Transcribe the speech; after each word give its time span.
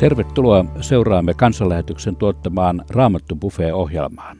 Tervetuloa 0.00 0.64
seuraamme 0.80 1.34
kansanlähetyksen 1.34 2.16
tuottamaan 2.16 2.84
Raamattu 2.90 3.36
Buffet-ohjelmaan. 3.36 4.36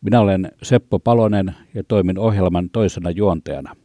Minä 0.00 0.20
olen 0.20 0.52
Seppo 0.62 0.98
Palonen 0.98 1.54
ja 1.74 1.84
toimin 1.84 2.18
ohjelman 2.18 2.70
toisena 2.70 3.10
juontajana. 3.10 3.76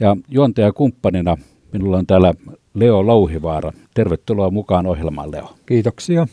Ja 0.00 0.16
juontajakumppanina 0.28 1.36
minulla 1.72 1.96
on 1.96 2.06
täällä 2.06 2.34
Leo 2.74 3.06
Louhivaara. 3.06 3.72
Tervetuloa 3.94 4.50
mukaan 4.50 4.86
ohjelmaan, 4.86 5.32
Leo. 5.32 5.54
Kiitoksia. 5.66 6.26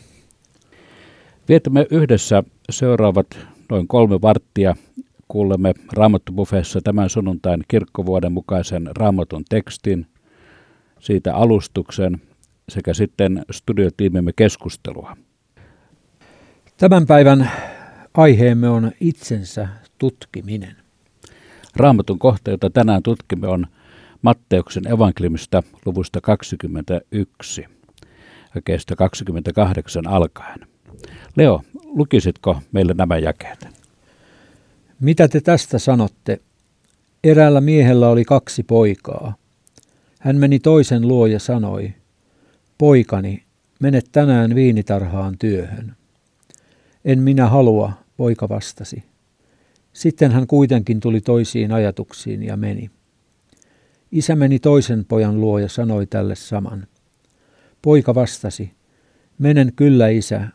Vietämme 1.48 1.86
yhdessä 1.90 2.42
seuraavat 2.70 3.26
noin 3.70 3.88
kolme 3.88 4.20
varttia. 4.22 4.76
Kuulemme 5.28 5.72
Raamattubuffeessa 5.92 6.80
tämän 6.80 7.10
sunnuntain 7.10 7.62
kirkkovuoden 7.68 8.32
mukaisen 8.32 8.90
raamatun 8.96 9.44
tekstin, 9.48 10.06
siitä 11.00 11.34
alustuksen 11.34 12.20
sekä 12.70 12.94
sitten 12.94 13.44
studiotiimimme 13.50 14.32
keskustelua. 14.36 15.16
Tämän 16.76 17.06
päivän 17.06 17.50
aiheemme 18.14 18.68
on 18.68 18.92
itsensä 19.00 19.68
tutkiminen. 19.98 20.76
Raamatun 21.76 22.18
kohta, 22.18 22.50
jota 22.50 22.70
tänään 22.70 23.02
tutkimme, 23.02 23.48
on 23.48 23.66
Matteuksen 24.22 24.86
evankeliumista 24.86 25.62
luvusta 25.86 26.20
21, 26.20 27.64
jakeesta 28.54 28.96
28 28.96 30.06
alkaen. 30.06 30.58
Leo, 31.36 31.62
lukisitko 31.84 32.60
meille 32.72 32.94
nämä 32.94 33.18
jakeet? 33.18 33.68
Mitä 35.00 35.28
te 35.28 35.40
tästä 35.40 35.78
sanotte? 35.78 36.40
Eräällä 37.24 37.60
miehellä 37.60 38.08
oli 38.08 38.24
kaksi 38.24 38.62
poikaa. 38.62 39.34
Hän 40.20 40.36
meni 40.36 40.58
toisen 40.58 41.08
luo 41.08 41.26
ja 41.26 41.38
sanoi, 41.38 41.94
Poikani, 42.80 43.42
mene 43.80 44.00
tänään 44.12 44.54
viinitarhaan 44.54 45.38
työhön. 45.38 45.96
En 47.04 47.18
minä 47.18 47.48
halua, 47.48 47.92
poika 48.16 48.48
vastasi. 48.48 49.04
Sitten 49.92 50.32
hän 50.32 50.46
kuitenkin 50.46 51.00
tuli 51.00 51.20
toisiin 51.20 51.72
ajatuksiin 51.72 52.42
ja 52.42 52.56
meni. 52.56 52.90
Isä 54.12 54.36
meni 54.36 54.58
toisen 54.58 55.04
pojan 55.04 55.40
luo 55.40 55.58
ja 55.58 55.68
sanoi 55.68 56.06
tälle 56.06 56.34
saman. 56.34 56.86
Poika 57.82 58.14
vastasi, 58.14 58.70
menen 59.38 59.72
kyllä 59.76 60.08
isä, 60.08 60.48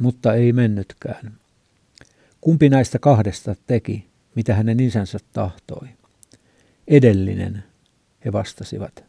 mutta 0.00 0.34
ei 0.34 0.52
mennytkään. 0.52 1.34
Kumpi 2.40 2.68
näistä 2.68 2.98
kahdesta 2.98 3.54
teki, 3.66 4.06
mitä 4.34 4.54
hänen 4.54 4.80
isänsä 4.80 5.18
tahtoi? 5.32 5.88
Edellinen, 6.88 7.64
he 8.24 8.32
vastasivat. 8.32 9.04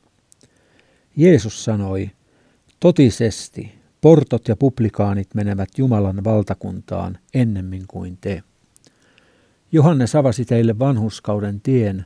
Jeesus 1.16 1.64
sanoi, 1.64 2.12
totisesti 2.82 3.76
portot 4.02 4.48
ja 4.48 4.56
publikaanit 4.56 5.36
menevät 5.36 5.70
Jumalan 5.78 6.24
valtakuntaan 6.24 7.18
ennemmin 7.34 7.84
kuin 7.88 8.18
te. 8.22 8.44
Johannes 9.72 10.16
avasi 10.16 10.46
teille 10.46 10.80
vanhuskauden 10.80 11.62
tien, 11.62 12.06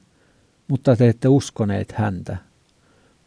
mutta 0.68 0.96
te 0.96 1.10
ette 1.10 1.28
uskoneet 1.28 1.92
häntä. 1.92 2.38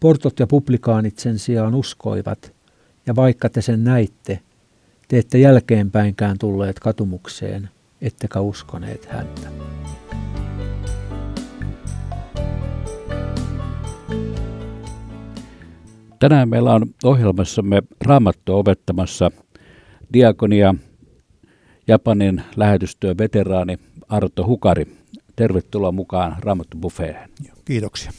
Portot 0.00 0.41
ja 0.41 0.46
publikaanit 0.46 1.19
sen 1.19 1.38
sijaan 1.38 1.74
uskoivat, 1.74 2.52
ja 3.06 3.16
vaikka 3.16 3.48
te 3.48 3.62
sen 3.62 3.84
näitte, 3.84 4.41
te 5.08 5.19
ette 5.19 5.38
jälkeenpäinkään 5.38 6.38
tulleet 6.38 6.80
katumukseen, 6.80 7.69
ettekä 8.00 8.41
uskoneet 8.41 9.06
häntä. 9.06 9.48
Tänään 16.18 16.48
meillä 16.48 16.74
on 16.74 16.86
ohjelmassamme 17.04 17.82
Raamattu 18.04 18.56
opettamassa 18.56 19.30
diakonia 20.12 20.74
Japanin 21.88 22.42
lähetystyön 22.56 23.18
veteraani 23.18 23.78
Arto 24.08 24.46
Hukari. 24.46 24.86
Tervetuloa 25.36 25.92
mukaan 25.92 26.36
Raamattu 26.40 26.76
Buffeehen. 26.76 27.30
Kiitoksia. 27.64 28.10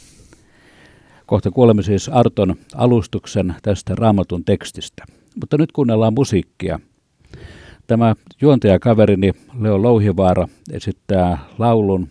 Kohta 1.26 1.52
kuulemme 1.52 1.84
siis 1.84 2.10
Arton 2.10 2.56
alustuksen 2.76 3.56
tästä 3.62 3.96
Raamatun 3.96 4.46
tekstistä. 4.46 5.04
Mutta 5.42 5.58
nyt 5.58 5.72
kuunnellaan 5.72 6.14
musiikkia. 6.14 6.80
Tämä 7.88 8.16
juontajakaverini 8.42 9.32
Leo 9.60 9.82
Louhivaara 9.82 10.48
esittää 10.72 11.38
laulun, 11.58 12.10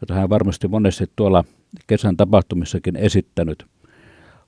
jota 0.00 0.14
hän 0.14 0.30
varmasti 0.30 0.68
monesti 0.68 1.04
tuolla 1.16 1.44
kesän 1.86 2.16
tapahtumissakin 2.16 2.96
esittänyt. 2.96 3.71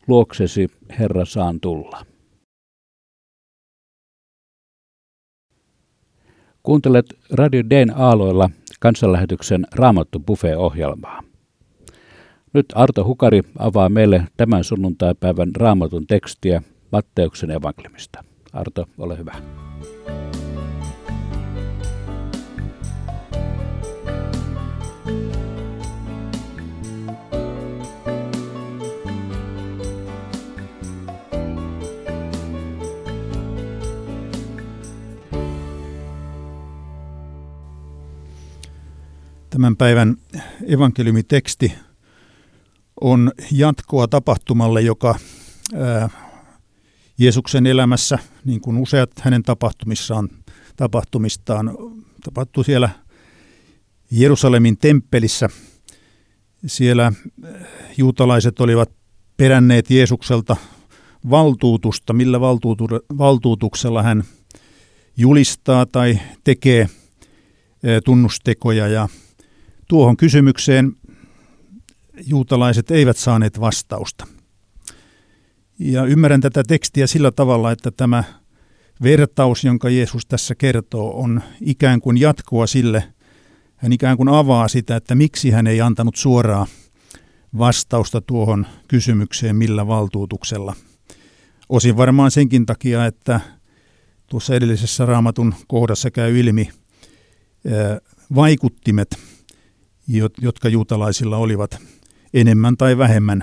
Luoksesi, 0.09 0.69
Herra, 0.99 1.25
saan 1.25 1.61
tulla. 1.61 2.07
Kuuntelet 6.63 7.07
Radio 7.33 7.63
Dayn 7.71 7.93
aaloilla 7.97 8.51
kansanlähetyksen 8.81 9.67
Raamattu 9.75 10.19
Buffet-ohjelmaa. 10.19 11.23
Nyt 12.53 12.67
Arto 12.75 13.05
Hukari 13.05 13.41
avaa 13.59 13.89
meille 13.89 14.25
tämän 14.37 14.65
sunnuntaipäivän 14.65 15.51
Raamatun 15.57 16.07
tekstiä 16.07 16.63
Matteuksen 16.93 17.51
evankeliumista. 17.51 18.25
Arto, 18.53 18.87
ole 18.99 19.19
hyvä. 19.19 19.35
Tämän 39.55 39.77
päivän 39.77 40.17
evankeliumiteksti 40.67 41.73
on 43.01 43.33
jatkoa 43.53 44.09
tapahtumalle, 44.09 44.81
joka 44.81 45.15
Jeesuksen 47.19 47.67
elämässä, 47.67 48.19
niin 48.45 48.61
kuin 48.61 48.77
useat 48.77 49.11
hänen 49.21 49.43
tapahtumissaan, 49.43 50.29
tapahtumistaan, 50.77 51.79
tapahtui 52.25 52.65
siellä 52.65 52.91
Jerusalemin 54.11 54.79
temppelissä. 54.79 55.49
Siellä 56.67 57.13
juutalaiset 57.97 58.61
olivat 58.61 58.91
peränneet 59.37 59.91
Jeesukselta 59.91 60.57
valtuutusta, 61.31 62.13
millä 62.13 62.41
valtuutuksella 63.19 64.03
hän 64.03 64.25
julistaa 65.17 65.87
tai 65.87 66.19
tekee 66.45 66.89
tunnustekoja 68.05 68.89
ja 68.89 69.09
Tuohon 69.89 70.17
kysymykseen 70.17 70.93
juutalaiset 72.27 72.91
eivät 72.91 73.17
saaneet 73.17 73.61
vastausta. 73.61 74.27
Ja 75.79 76.05
ymmärrän 76.05 76.41
tätä 76.41 76.63
tekstiä 76.63 77.07
sillä 77.07 77.31
tavalla, 77.31 77.73
että 77.73 77.91
tämä 77.91 78.25
vertaus, 79.03 79.65
jonka 79.65 79.91
Jeesus 79.91 80.27
tässä 80.27 80.55
kertoo, 80.55 81.21
on 81.21 81.43
ikään 81.61 82.01
kuin 82.01 82.21
jatkoa 82.21 82.67
sille, 82.67 83.05
hän 83.77 83.93
ikään 83.93 84.17
kuin 84.17 84.29
avaa 84.29 84.69
sitä, 84.69 84.97
että 84.97 85.15
miksi 85.15 85.51
hän 85.51 85.67
ei 85.67 85.81
antanut 85.81 86.17
suoraa 86.17 86.67
vastausta 87.59 88.21
tuohon 88.21 88.67
kysymykseen 88.89 89.57
millä 89.57 89.87
valtuutuksella. 89.87 90.77
Osin 91.69 91.97
varmaan 91.97 92.31
senkin 92.31 92.67
takia, 92.67 93.07
että 93.07 93.41
tuossa 94.27 94.55
edellisessä 94.55 95.07
raamatun 95.07 95.55
kohdassa 95.69 96.11
käy 96.11 96.39
ilmi 96.39 96.71
vaikuttimet, 98.35 99.19
jotka 100.43 100.69
juutalaisilla 100.69 101.37
olivat 101.37 101.79
enemmän 102.35 102.77
tai 102.77 102.99
vähemmän 102.99 103.43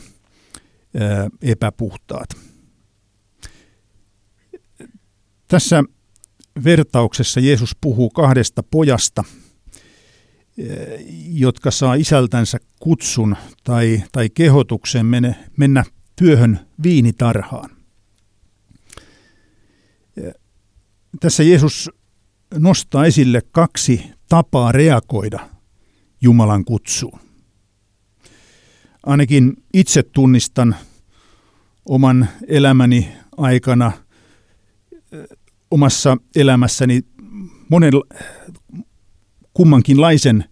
epäpuhtaat. 1.42 2.30
Tässä 5.48 5.84
vertauksessa 6.64 7.40
Jeesus 7.40 7.76
puhuu 7.82 8.10
kahdesta 8.10 8.64
pojasta, 8.64 9.24
jotka 11.30 11.72
saa 11.72 11.94
isältänsä 11.94 12.58
kutsun 12.80 13.36
tai, 13.64 14.04
tai 14.12 14.30
kehotuksen 14.30 15.06
mennä, 15.58 15.84
työhön 16.16 16.60
viinitarhaan. 16.84 17.70
Tässä 21.20 21.44
Jeesus 21.44 21.90
nostaa 22.54 23.06
esille 23.06 23.42
kaksi 23.52 24.04
tapaa 24.30 24.72
reagoida 24.72 25.51
Jumalan 26.22 26.66
kutsuun. 26.66 27.20
Ainakin 29.04 29.54
itse 29.74 30.04
tunnistan 30.04 30.76
oman 31.86 32.28
elämäni 32.48 33.10
aikana, 33.38 33.92
omassa 35.72 36.18
elämässäni 36.36 37.02
monen 37.70 37.94
kummankinlaisen 39.54 40.46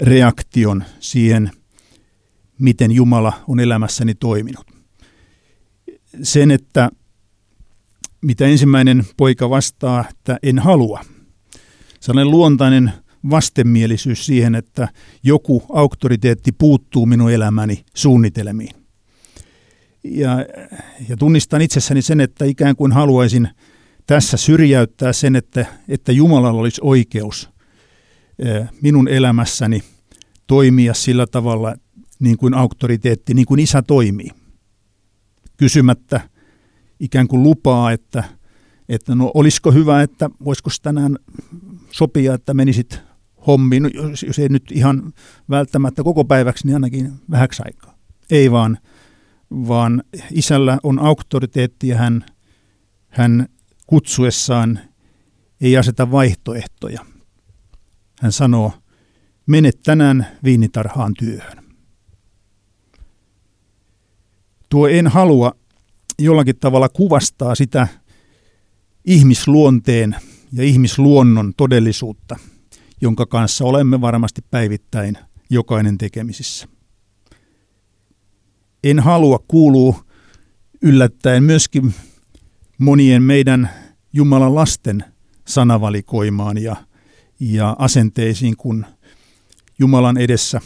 reaktion 0.00 0.84
siihen, 1.00 1.50
miten 2.58 2.90
Jumala 2.90 3.32
on 3.48 3.60
elämässäni 3.60 4.14
toiminut. 4.14 4.66
Sen, 6.22 6.50
että 6.50 6.90
mitä 8.20 8.46
ensimmäinen 8.46 9.04
poika 9.16 9.50
vastaa, 9.50 10.04
että 10.10 10.38
en 10.42 10.58
halua. 10.58 11.00
Sellainen 12.00 12.30
luontainen 12.30 12.92
vastenmielisyys 13.30 14.26
siihen, 14.26 14.54
että 14.54 14.88
joku 15.22 15.62
auktoriteetti 15.72 16.52
puuttuu 16.52 17.06
minun 17.06 17.32
elämäni 17.32 17.84
suunnitelmiin. 17.94 18.74
Ja, 20.04 20.30
ja 21.08 21.16
tunnistan 21.16 21.62
itsessäni 21.62 22.02
sen, 22.02 22.20
että 22.20 22.44
ikään 22.44 22.76
kuin 22.76 22.92
haluaisin 22.92 23.48
tässä 24.06 24.36
syrjäyttää 24.36 25.12
sen, 25.12 25.36
että, 25.36 25.66
että 25.88 26.12
Jumalalla 26.12 26.60
olisi 26.60 26.80
oikeus 26.84 27.54
minun 28.82 29.08
elämässäni 29.08 29.82
toimia 30.46 30.94
sillä 30.94 31.26
tavalla 31.26 31.74
niin 32.18 32.36
kuin 32.36 32.54
auktoriteetti, 32.54 33.34
niin 33.34 33.46
kuin 33.46 33.60
isä 33.60 33.82
toimii. 33.82 34.30
Kysymättä 35.56 36.20
ikään 37.00 37.28
kuin 37.28 37.42
lupaa, 37.42 37.92
että, 37.92 38.24
että 38.88 39.14
no 39.14 39.30
olisiko 39.34 39.72
hyvä, 39.72 40.02
että 40.02 40.30
voisiko 40.44 40.70
tänään 40.82 41.18
sopia, 41.90 42.34
että 42.34 42.54
menisit 42.54 43.00
hommiin, 43.46 43.82
no, 43.82 43.88
jos, 43.94 44.22
jos 44.22 44.38
ei 44.38 44.48
nyt 44.48 44.72
ihan 44.72 45.12
välttämättä 45.50 46.02
koko 46.02 46.24
päiväksi, 46.24 46.66
niin 46.66 46.74
ainakin 46.74 47.12
vähäksi 47.30 47.62
aikaa. 47.64 47.94
Ei 48.30 48.50
vaan, 48.50 48.78
vaan 49.50 50.02
isällä 50.30 50.78
on 50.82 50.98
auktoriteetti 50.98 51.88
ja 51.88 51.96
hän, 51.96 52.24
hän 53.08 53.48
kutsuessaan 53.86 54.80
ei 55.60 55.76
aseta 55.76 56.10
vaihtoehtoja. 56.10 57.06
Hän 58.20 58.32
sanoo, 58.32 58.72
mene 59.46 59.70
tänään 59.84 60.26
viinitarhaan 60.44 61.14
työhön. 61.18 61.64
Tuo 64.68 64.88
en 64.88 65.08
halua 65.08 65.52
jollakin 66.18 66.56
tavalla 66.56 66.88
kuvastaa 66.88 67.54
sitä 67.54 67.88
ihmisluonteen 69.04 70.16
ja 70.52 70.64
ihmisluonnon 70.64 71.52
todellisuutta, 71.56 72.36
jonka 73.04 73.26
kanssa 73.26 73.64
olemme 73.64 74.00
varmasti 74.00 74.42
päivittäin 74.50 75.18
jokainen 75.50 75.98
tekemisissä. 75.98 76.68
En 78.84 79.00
halua 79.00 79.44
kuuluu 79.48 79.96
yllättäen 80.82 81.42
myöskin 81.42 81.94
monien 82.78 83.22
meidän 83.22 83.70
Jumalan 84.12 84.54
lasten 84.54 85.04
sanavalikoimaan 85.46 86.62
ja, 86.62 86.76
ja 87.40 87.76
asenteisiin, 87.78 88.56
kun 88.56 88.86
Jumalan 89.78 90.16
edessä 90.16 90.60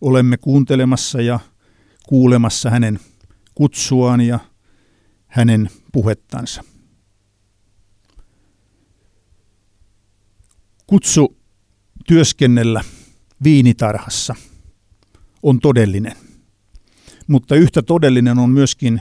olemme 0.00 0.36
kuuntelemassa 0.36 1.20
ja 1.20 1.40
kuulemassa 2.06 2.70
hänen 2.70 3.00
kutsuaan 3.54 4.20
ja 4.20 4.38
hänen 5.26 5.70
puhettansa. 5.92 6.64
Kutsu 10.86 11.37
työskennellä 12.08 12.84
viinitarhassa 13.44 14.34
on 15.42 15.60
todellinen, 15.60 16.16
mutta 17.26 17.54
yhtä 17.54 17.82
todellinen 17.82 18.38
on 18.38 18.50
myöskin, 18.50 19.00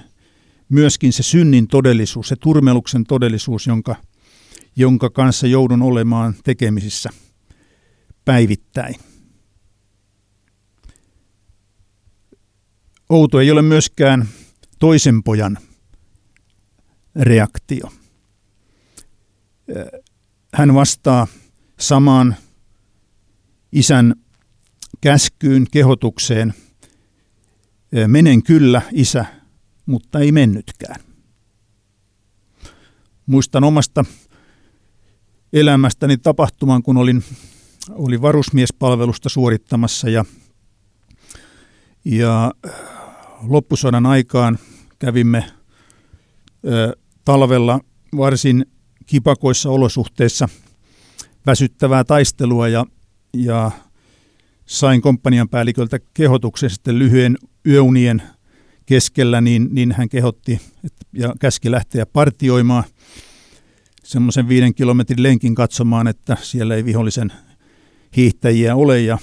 myöskin 0.70 1.14
se 1.14 1.24
synnin 1.24 1.68
todellisuus, 1.68 2.28
se 2.28 2.36
turmeluksen 2.36 3.04
todellisuus, 3.04 3.68
jonka, 3.68 3.96
jonka 4.76 5.10
kanssa 5.10 5.48
joudun 5.48 5.82
olemaan 5.82 6.36
tekemisissä 6.44 7.10
päivittäin. 8.26 8.96
Outo 13.10 13.40
ei 13.40 13.52
ole 13.52 13.62
myöskään 13.62 14.28
toisen 14.80 15.24
pojan 15.24 15.58
reaktio. 17.16 17.92
Hän 20.54 20.74
vastaa 20.74 21.28
samaan 21.80 22.36
isän 23.78 24.16
käskyyn, 25.02 25.68
kehotukseen. 25.72 26.54
Menen 28.08 28.44
kyllä, 28.44 28.82
isä, 28.92 29.26
mutta 29.86 30.20
ei 30.20 30.32
mennytkään. 30.32 31.02
Muistan 33.26 33.64
omasta 33.64 34.06
elämästäni 35.54 36.18
tapahtuman, 36.18 36.84
kun 36.84 36.98
olin, 36.98 37.24
olin 37.90 38.22
varusmiespalvelusta 38.22 39.30
suorittamassa 39.30 40.10
ja, 40.10 40.26
ja 42.06 42.52
loppusodan 43.42 44.06
aikaan 44.06 44.60
kävimme 45.00 45.52
ö, 46.66 46.98
talvella 47.26 47.80
varsin 48.18 48.66
kipakoissa 49.06 49.70
olosuhteissa 49.70 50.50
väsyttävää 51.46 52.04
taistelua 52.04 52.68
ja, 52.68 52.86
ja 53.46 53.72
sain 54.66 55.02
komppanian 55.02 55.50
päälliköltä 55.50 56.00
kehotuksen 56.14 56.70
sitten 56.70 57.00
lyhyen 57.00 57.38
yöunien 57.68 58.22
keskellä, 58.86 59.42
niin, 59.42 59.70
niin 59.72 59.92
hän 59.92 60.10
kehotti 60.10 60.62
että, 60.84 61.06
ja 61.14 61.36
käski 61.40 61.72
lähteä 61.72 62.06
partioimaan 62.06 62.84
semmoisen 64.04 64.48
viiden 64.48 64.74
kilometrin 64.74 65.24
lenkin 65.24 65.56
katsomaan, 65.56 66.08
että 66.08 66.38
siellä 66.42 66.76
ei 66.76 66.86
vihollisen 66.86 67.34
hiihtäjiä 68.18 68.76
ole. 68.76 69.02
Ja 69.02 69.18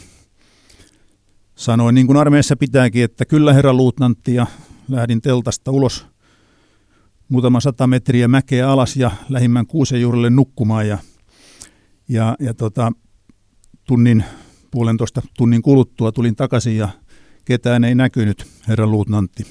sanoin 1.54 1.94
niin 1.94 2.06
kuin 2.06 2.16
armeijassa 2.16 2.56
pitääkin, 2.56 3.04
että 3.04 3.24
kyllä 3.24 3.52
herra 3.52 3.74
luutnantti 3.74 4.34
ja 4.34 4.46
lähdin 4.88 5.20
teltasta 5.20 5.70
ulos 5.70 6.06
muutama 7.28 7.60
sata 7.60 7.86
metriä 7.86 8.28
mäkeä 8.28 8.70
alas 8.70 8.96
ja 8.96 9.10
lähimmän 9.28 9.66
kuusen 9.66 10.00
juurelle 10.00 10.30
nukkumaan. 10.30 10.88
Ja, 10.88 10.98
ja, 12.08 12.36
ja 12.40 12.54
tota, 12.54 12.92
tunnin, 13.84 14.24
puolentoista 14.70 15.22
tunnin 15.36 15.62
kuluttua 15.62 16.12
tulin 16.12 16.36
takaisin 16.36 16.76
ja 16.76 16.88
ketään 17.44 17.84
ei 17.84 17.94
näkynyt, 17.94 18.46
herra 18.68 18.86
luutnantti. 18.86 19.46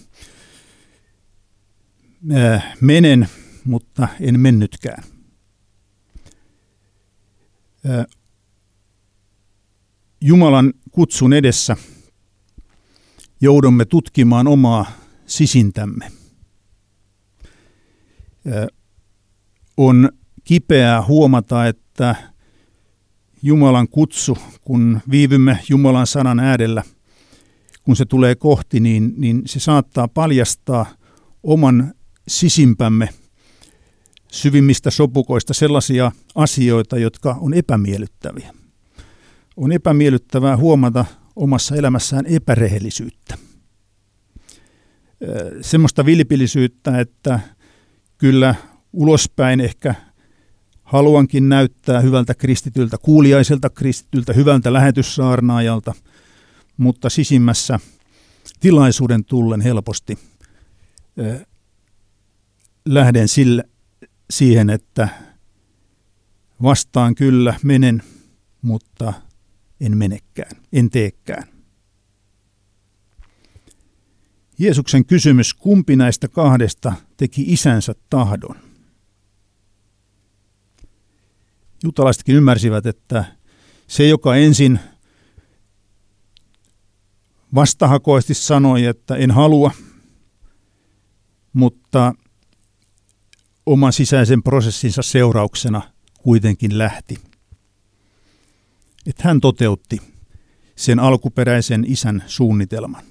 Menen, 2.81 3.27
mutta 3.66 4.07
en 4.19 4.40
mennytkään. 4.40 5.04
Jumalan 10.21 10.73
kutsun 10.92 11.33
edessä 11.33 11.78
joudumme 13.42 13.85
tutkimaan 13.85 14.47
omaa 14.47 14.92
sisintämme. 15.25 16.11
On 19.78 20.09
kipeää 20.44 21.02
huomata, 21.02 21.68
että 21.68 22.32
Jumalan 23.45 23.88
kutsu, 23.88 24.38
kun 24.62 25.02
viivymme 25.12 25.59
Jumalan 25.69 26.07
sanan 26.07 26.40
äärellä, 26.40 26.83
kun 27.83 27.95
se 27.95 28.06
tulee 28.06 28.35
kohti, 28.35 28.80
niin, 28.80 29.14
niin 29.18 29.42
se 29.45 29.59
saattaa 29.59 30.07
paljastaa 30.07 30.85
oman 31.44 31.94
sisimpämme 32.28 33.09
syvimmistä 34.31 34.92
sopukoista 34.92 35.54
sellaisia 35.54 36.12
asioita, 36.35 36.97
jotka 36.97 37.38
on 37.42 37.54
epämiellyttäviä. 37.54 38.54
On 39.57 39.71
epämiellyttävää 39.71 40.57
huomata 40.57 41.06
omassa 41.35 41.76
elämässään 41.76 42.26
epärehellisyyttä. 42.26 43.38
Semmoista 45.62 46.06
vilpillisyyttä, 46.06 47.00
että 47.00 47.40
kyllä 48.18 48.56
ulospäin 48.94 49.59
ehkä 49.59 49.95
haluankin 50.94 51.50
näyttää 51.50 52.02
hyvältä 52.02 52.33
kristityltä, 52.33 52.97
kuuliaiselta 52.97 53.69
kristityltä, 53.69 54.33
hyvältä 54.33 54.73
lähetyssaarnaajalta, 54.73 55.94
mutta 56.78 57.09
sisimmässä 57.09 57.80
tilaisuuden 58.59 59.26
tullen 59.26 59.62
helposti 59.62 60.18
lähden 62.85 63.28
sille, 63.28 63.64
siihen, 64.30 64.69
että 64.69 65.07
vastaan 66.62 67.16
kyllä, 67.16 67.54
menen, 67.64 68.04
mutta 68.62 69.14
en 69.81 69.97
menekään, 69.97 70.52
en 70.73 70.90
teekään. 70.90 71.44
Jeesuksen 74.59 75.06
kysymys, 75.06 75.54
kumpi 75.54 75.95
näistä 75.95 76.28
kahdesta 76.28 76.94
teki 77.18 77.45
isänsä 77.47 77.95
tahdon? 78.09 78.72
Juutalaisetkin 81.83 82.35
ymmärsivät, 82.35 82.85
että 82.85 83.25
se, 83.87 84.07
joka 84.07 84.35
ensin 84.35 84.80
vastahakoisesti 87.56 88.33
sanoi, 88.33 88.85
että 88.85 89.16
en 89.16 89.31
halua, 89.31 89.71
mutta 91.54 92.13
oman 93.66 93.94
sisäisen 93.94 94.44
prosessinsa 94.44 95.02
seurauksena 95.02 95.81
kuitenkin 96.19 96.78
lähti. 96.78 97.16
Että 99.06 99.23
hän 99.23 99.42
toteutti 99.42 100.02
sen 100.75 100.99
alkuperäisen 100.99 101.85
isän 101.87 102.23
suunnitelman. 102.28 103.04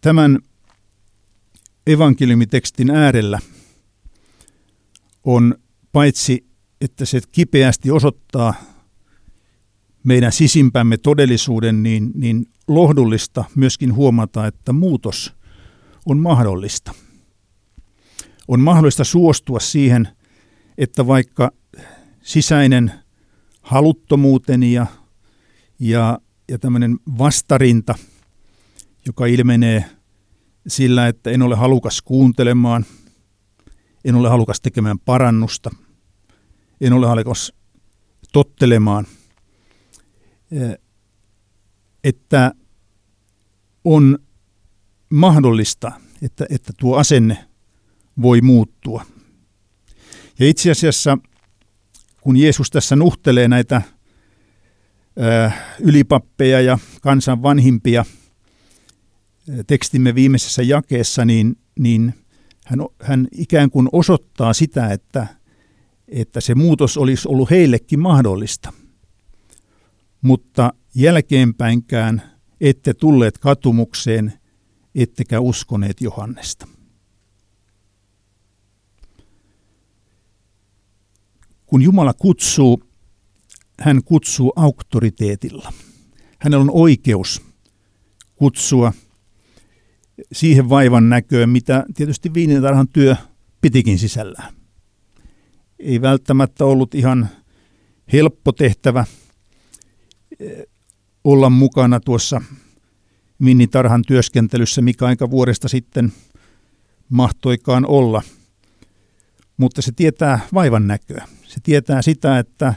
Tämän 0.00 0.38
evankeliumitekstin 1.86 2.90
äärellä 2.90 3.38
on 5.26 5.54
paitsi, 5.92 6.46
että 6.80 7.04
se 7.04 7.20
kipeästi 7.32 7.90
osoittaa 7.90 8.54
meidän 10.04 10.32
sisimpämme 10.32 10.96
todellisuuden, 10.96 11.82
niin, 11.82 12.10
niin 12.14 12.46
lohdullista 12.68 13.44
myöskin 13.54 13.94
huomata, 13.94 14.46
että 14.46 14.72
muutos 14.72 15.34
on 16.06 16.18
mahdollista. 16.18 16.94
On 18.48 18.60
mahdollista 18.60 19.04
suostua 19.04 19.60
siihen, 19.60 20.08
että 20.78 21.06
vaikka 21.06 21.52
sisäinen 22.22 22.92
haluttomuuteni 23.62 24.72
ja, 24.72 24.86
ja, 25.78 26.18
ja 26.48 26.58
tämmöinen 26.58 26.98
vastarinta, 27.18 27.94
joka 29.06 29.26
ilmenee 29.26 29.84
sillä, 30.66 31.08
että 31.08 31.30
en 31.30 31.42
ole 31.42 31.56
halukas 31.56 32.02
kuuntelemaan, 32.02 32.86
en 34.06 34.14
ole 34.14 34.28
halukas 34.28 34.60
tekemään 34.60 34.98
parannusta, 34.98 35.70
en 36.80 36.92
ole 36.92 37.06
halukas 37.06 37.52
tottelemaan, 38.32 39.06
että 42.04 42.52
on 43.84 44.18
mahdollista, 45.10 45.92
että, 46.22 46.46
että 46.50 46.72
tuo 46.78 46.96
asenne 46.96 47.48
voi 48.22 48.40
muuttua. 48.40 49.06
Ja 50.38 50.48
itse 50.48 50.70
asiassa, 50.70 51.18
kun 52.20 52.36
Jeesus 52.36 52.70
tässä 52.70 52.96
nuhtelee 52.96 53.48
näitä 53.48 53.82
ylipappeja 55.80 56.60
ja 56.60 56.78
kansan 57.02 57.42
vanhimpia 57.42 58.04
tekstimme 59.66 60.14
viimeisessä 60.14 60.62
jakeessa, 60.62 61.24
niin, 61.24 61.56
niin 61.78 62.25
hän, 62.66 62.78
hän 63.02 63.28
ikään 63.32 63.70
kuin 63.70 63.88
osoittaa 63.92 64.52
sitä, 64.52 64.92
että, 64.92 65.26
että 66.08 66.40
se 66.40 66.54
muutos 66.54 66.96
olisi 66.96 67.28
ollut 67.28 67.50
heillekin 67.50 68.00
mahdollista. 68.00 68.72
Mutta 70.22 70.72
jälkeenpäinkään 70.94 72.22
ette 72.60 72.94
tulleet 72.94 73.38
katumukseen, 73.38 74.32
ettekä 74.94 75.40
uskoneet 75.40 76.00
Johannesta. 76.00 76.68
Kun 81.66 81.82
Jumala 81.82 82.14
kutsuu, 82.14 82.82
hän 83.80 84.04
kutsuu 84.04 84.52
auktoriteetilla. 84.56 85.72
Hänellä 86.38 86.62
on 86.62 86.70
oikeus 86.72 87.42
kutsua 88.34 88.92
siihen 90.32 90.68
vaivan 90.68 91.08
näköön, 91.08 91.50
mitä 91.50 91.84
tietysti 91.94 92.34
viinitarhan 92.34 92.88
työ 92.88 93.16
pitikin 93.60 93.98
sisällään. 93.98 94.54
Ei 95.78 96.02
välttämättä 96.02 96.64
ollut 96.64 96.94
ihan 96.94 97.28
helppo 98.12 98.52
tehtävä 98.52 99.04
eh, 100.40 100.62
olla 101.24 101.50
mukana 101.50 102.00
tuossa 102.00 102.42
viinitarhan 103.44 104.02
työskentelyssä, 104.06 104.82
mikä 104.82 105.06
aika 105.06 105.30
vuodesta 105.30 105.68
sitten 105.68 106.12
mahtoikaan 107.08 107.86
olla. 107.86 108.22
Mutta 109.56 109.82
se 109.82 109.92
tietää 109.92 110.40
vaivan 110.54 110.86
näköä. 110.86 111.28
Se 111.42 111.60
tietää 111.62 112.02
sitä, 112.02 112.38
että 112.38 112.74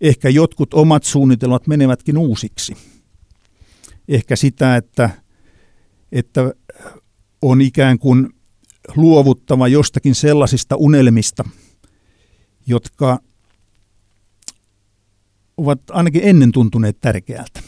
ehkä 0.00 0.28
jotkut 0.28 0.74
omat 0.74 1.04
suunnitelmat 1.04 1.66
menevätkin 1.66 2.18
uusiksi. 2.18 2.76
Ehkä 4.08 4.36
sitä, 4.36 4.76
että, 4.76 5.10
että 6.12 6.52
on 7.42 7.60
ikään 7.60 7.98
kuin 7.98 8.28
luovuttava 8.96 9.68
jostakin 9.68 10.14
sellaisista 10.14 10.76
unelmista, 10.76 11.44
jotka 12.66 13.18
ovat 15.56 15.80
ainakin 15.90 16.22
ennen 16.24 16.52
tuntuneet 16.52 17.00
tärkeältä. 17.00 17.62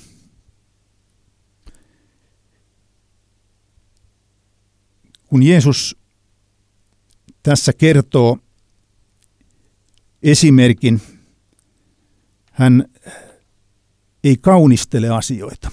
Kun 5.27 5.43
Jeesus 5.43 5.97
tässä 7.43 7.73
kertoo 7.73 8.39
esimerkin, 10.23 11.01
hän 12.53 12.85
ei 14.25 14.37
kaunistele 14.37 15.09
asioita. 15.09 15.71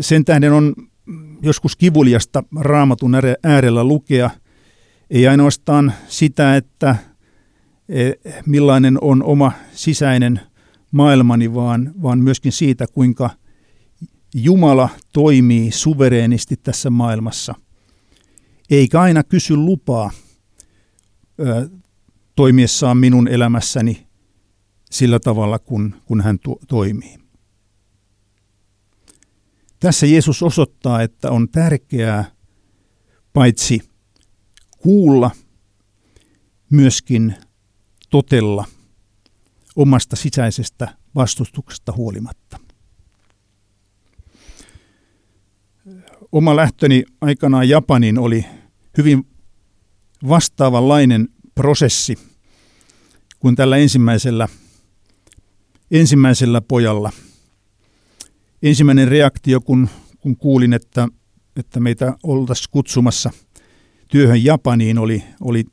Sen 0.00 0.24
tähden 0.24 0.52
on 0.52 0.89
joskus 1.42 1.76
kivuliasta 1.76 2.44
raamatun 2.60 3.12
äärellä 3.44 3.84
lukea, 3.84 4.30
ei 5.10 5.28
ainoastaan 5.28 5.92
sitä, 6.08 6.56
että 6.56 6.96
e, 7.88 8.10
millainen 8.46 8.98
on 9.00 9.22
oma 9.22 9.52
sisäinen 9.72 10.40
maailmani, 10.90 11.54
vaan, 11.54 11.92
vaan 12.02 12.18
myöskin 12.18 12.52
siitä, 12.52 12.86
kuinka 12.92 13.30
Jumala 14.34 14.88
toimii 15.12 15.70
suvereenisti 15.70 16.56
tässä 16.56 16.90
maailmassa, 16.90 17.54
eikä 18.70 19.00
aina 19.00 19.24
kysy 19.24 19.56
lupaa 19.56 20.10
ö, 21.40 21.68
toimiessaan 22.36 22.96
minun 22.96 23.28
elämässäni 23.28 24.06
sillä 24.90 25.20
tavalla, 25.20 25.58
kun, 25.58 25.94
kun 26.04 26.20
hän 26.20 26.38
to, 26.38 26.56
toimii. 26.68 27.19
Tässä 29.80 30.06
Jeesus 30.06 30.42
osoittaa, 30.42 31.02
että 31.02 31.30
on 31.30 31.48
tärkeää 31.48 32.24
paitsi 33.32 33.80
kuulla, 34.78 35.30
myöskin 36.70 37.34
totella 38.10 38.64
omasta 39.76 40.16
sisäisestä 40.16 40.96
vastustuksesta 41.14 41.92
huolimatta. 41.92 42.58
Oma 46.32 46.56
lähtöni 46.56 47.04
aikanaan 47.20 47.68
Japanin 47.68 48.18
oli 48.18 48.44
hyvin 48.98 49.26
vastaavanlainen 50.28 51.28
prosessi 51.54 52.18
kuin 53.38 53.56
tällä 53.56 53.76
ensimmäisellä, 53.76 54.48
ensimmäisellä 55.90 56.60
pojalla– 56.60 57.12
ensimmäinen 58.62 59.08
reaktio, 59.08 59.60
kun, 59.60 59.88
kun 60.20 60.36
kuulin, 60.36 60.72
että, 60.72 61.08
että 61.56 61.80
meitä 61.80 62.14
oltaisiin 62.22 62.68
kutsumassa 62.70 63.30
työhön 64.08 64.44
Japaniin, 64.44 64.98
oli, 64.98 65.22
oli 65.40 65.64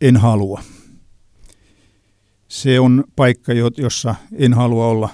en 0.00 0.16
halua. 0.16 0.62
Se 2.48 2.80
on 2.80 3.04
paikka, 3.16 3.52
jossa 3.76 4.14
en 4.32 4.54
halua 4.54 4.86
olla 4.86 5.08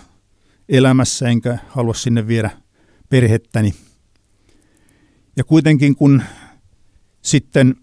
elämässä, 0.68 1.28
enkä 1.28 1.58
halua 1.68 1.94
sinne 1.94 2.26
viedä 2.26 2.50
perhettäni. 3.08 3.74
Ja 5.36 5.44
kuitenkin 5.44 5.96
kun 5.96 6.22
sitten 7.22 7.76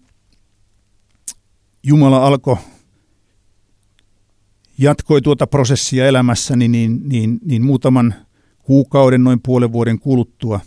Jumala 1.82 2.26
alkoi 2.26 2.56
jatkoi 4.78 5.22
tuota 5.22 5.46
prosessia 5.46 6.06
elämässäni, 6.06 6.68
niin, 6.68 7.08
niin, 7.08 7.40
niin 7.44 7.62
muutaman 7.62 8.14
Kuukauden 8.64 9.24
noin 9.24 9.40
puolen 9.42 9.72
vuoden 9.72 9.98
kuluttua 9.98 10.60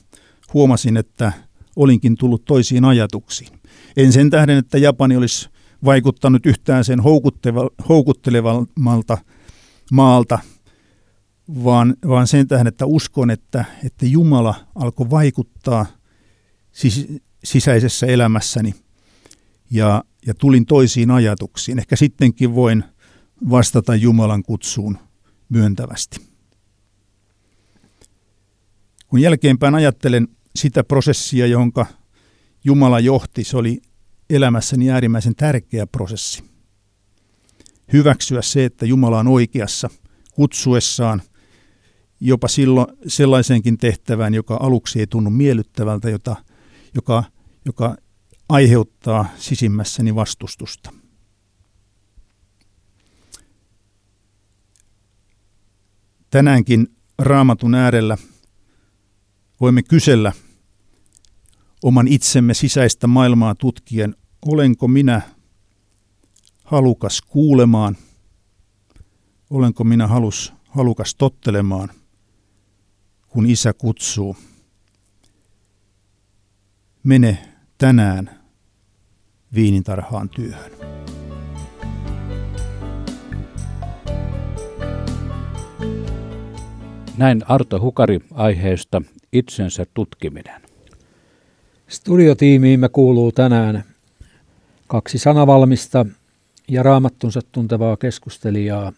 huomasin, 0.54 0.98
että 0.98 1.32
olinkin 1.76 2.16
tullut 2.18 2.46
toisiin 2.46 2.86
ajatuksiin. 2.86 3.60
En 3.98 4.12
sen 4.12 4.30
tähden, 4.30 4.58
että 4.58 4.78
Japani 4.78 5.18
olisi 5.18 5.50
vaikuttanut 5.86 6.46
yhtään 6.46 6.84
sen 6.84 7.00
houkuttelevalta 7.90 9.18
maalta, 9.92 10.40
vaan, 11.64 11.96
vaan 12.08 12.28
sen 12.28 12.48
tähden, 12.48 12.68
että 12.68 12.86
uskon, 12.86 13.30
että, 13.30 13.66
että 13.86 14.06
Jumala 14.06 14.56
alkoi 14.76 15.10
vaikuttaa 15.10 15.86
sis, 16.72 17.08
sisäisessä 17.44 18.06
elämässäni 18.06 18.76
ja, 19.72 20.04
ja 20.26 20.34
tulin 20.34 20.66
toisiin 20.66 21.12
ajatuksiin. 21.12 21.80
Ehkä 21.80 21.96
sittenkin 21.96 22.56
voin 22.56 22.84
vastata 23.50 23.96
Jumalan 23.96 24.44
kutsuun 24.44 24.98
myöntävästi. 25.50 26.37
Kun 29.08 29.20
jälkeenpäin 29.22 29.76
ajattelen 29.76 30.28
sitä 30.56 30.84
prosessia, 30.84 31.48
jonka 31.48 31.86
Jumala 32.64 33.00
johti, 33.00 33.44
se 33.44 33.58
oli 33.58 33.82
elämässäni 34.30 34.92
äärimmäisen 34.92 35.36
tärkeä 35.36 35.88
prosessi. 35.88 36.44
Hyväksyä 37.94 38.42
se, 38.42 38.66
että 38.66 38.86
Jumala 38.86 39.20
on 39.20 39.28
oikeassa 39.28 39.90
kutsuessaan 40.34 41.22
jopa 42.20 42.48
silloin 42.48 42.88
sellaiseenkin 43.08 43.78
tehtävään, 43.78 44.34
joka 44.34 44.58
aluksi 44.62 45.00
ei 45.00 45.08
tunnu 45.08 45.30
miellyttävältä, 45.30 46.10
jota, 46.10 46.36
joka, 46.96 47.24
joka 47.66 47.96
aiheuttaa 48.50 49.30
sisimmässäni 49.38 50.16
vastustusta. 50.16 50.94
Tänäänkin 56.30 56.88
raamatun 57.20 57.76
äärellä 57.76 58.18
voimme 59.62 59.84
kysellä 59.84 60.32
oman 61.84 62.08
itsemme 62.08 62.54
sisäistä 62.54 63.08
maailmaa 63.08 63.56
tutkien, 63.56 64.16
olenko 64.46 64.88
minä 64.88 65.22
halukas 66.64 67.22
kuulemaan, 67.22 67.98
olenko 69.50 69.84
minä 69.84 70.08
halus, 70.08 70.54
halukas 70.70 71.16
tottelemaan, 71.16 71.90
kun 73.28 73.46
isä 73.46 73.74
kutsuu. 73.74 74.38
Mene 77.04 77.54
tänään 77.78 78.44
viinintarhaan 79.54 80.30
työhön. 80.30 80.72
Näin 87.18 87.42
Arto 87.48 87.80
Hukari 87.80 88.20
aiheesta 88.34 89.02
itsensä 89.34 89.86
tutkiminen. 89.94 90.62
Studiotiimiimme 91.88 92.90
kuuluu 92.90 93.32
tänään 93.32 93.84
kaksi 94.88 95.18
sanavalmista 95.18 96.06
ja 96.68 96.84
raamattunsa 96.84 97.40
tuntevaa 97.52 97.98
keskustelijaa. 97.98 98.94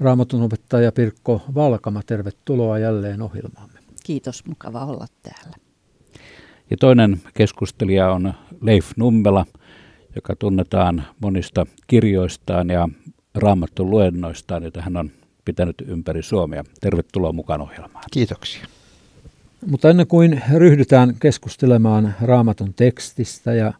Raamatun 0.00 0.42
opettaja 0.42 0.92
Pirkko 0.92 1.42
Valkama, 1.54 2.02
tervetuloa 2.06 2.78
jälleen 2.78 3.22
ohjelmaamme. 3.22 3.78
Kiitos, 4.04 4.46
mukava 4.46 4.84
olla 4.84 5.06
täällä. 5.22 5.56
Ja 6.70 6.76
toinen 6.76 7.20
keskustelija 7.34 8.12
on 8.12 8.34
Leif 8.60 8.90
Nummela, 8.96 9.46
joka 10.16 10.36
tunnetaan 10.36 11.04
monista 11.20 11.66
kirjoistaan 11.86 12.70
ja 12.70 12.88
raamattun 13.34 13.90
luennoistaan, 13.90 14.62
joita 14.62 14.82
hän 14.82 14.96
on 14.96 15.10
pitänyt 15.44 15.76
ympäri 15.86 16.22
Suomea. 16.22 16.64
Tervetuloa 16.80 17.32
mukaan 17.32 17.60
ohjelmaan. 17.60 18.04
Kiitoksia. 18.10 18.66
Mutta 19.66 19.90
ennen 19.90 20.06
kuin 20.06 20.42
ryhdytään 20.54 21.14
keskustelemaan 21.20 22.14
raamatun 22.22 22.74
tekstistä 22.74 23.54
ja 23.54 23.72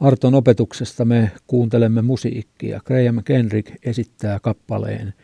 Arton 0.00 0.34
opetuksesta 0.34 1.04
me 1.04 1.30
kuuntelemme 1.46 2.02
musiikkia. 2.02 2.80
Graham 2.84 3.22
Kenrick 3.24 3.74
esittää 3.84 4.38
kappaleen 4.42 5.14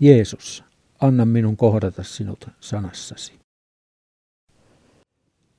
Jeesus, 0.00 0.64
anna 1.00 1.24
minun 1.24 1.56
kohdata 1.56 2.02
sinut 2.02 2.48
sanassasi. 2.60 3.32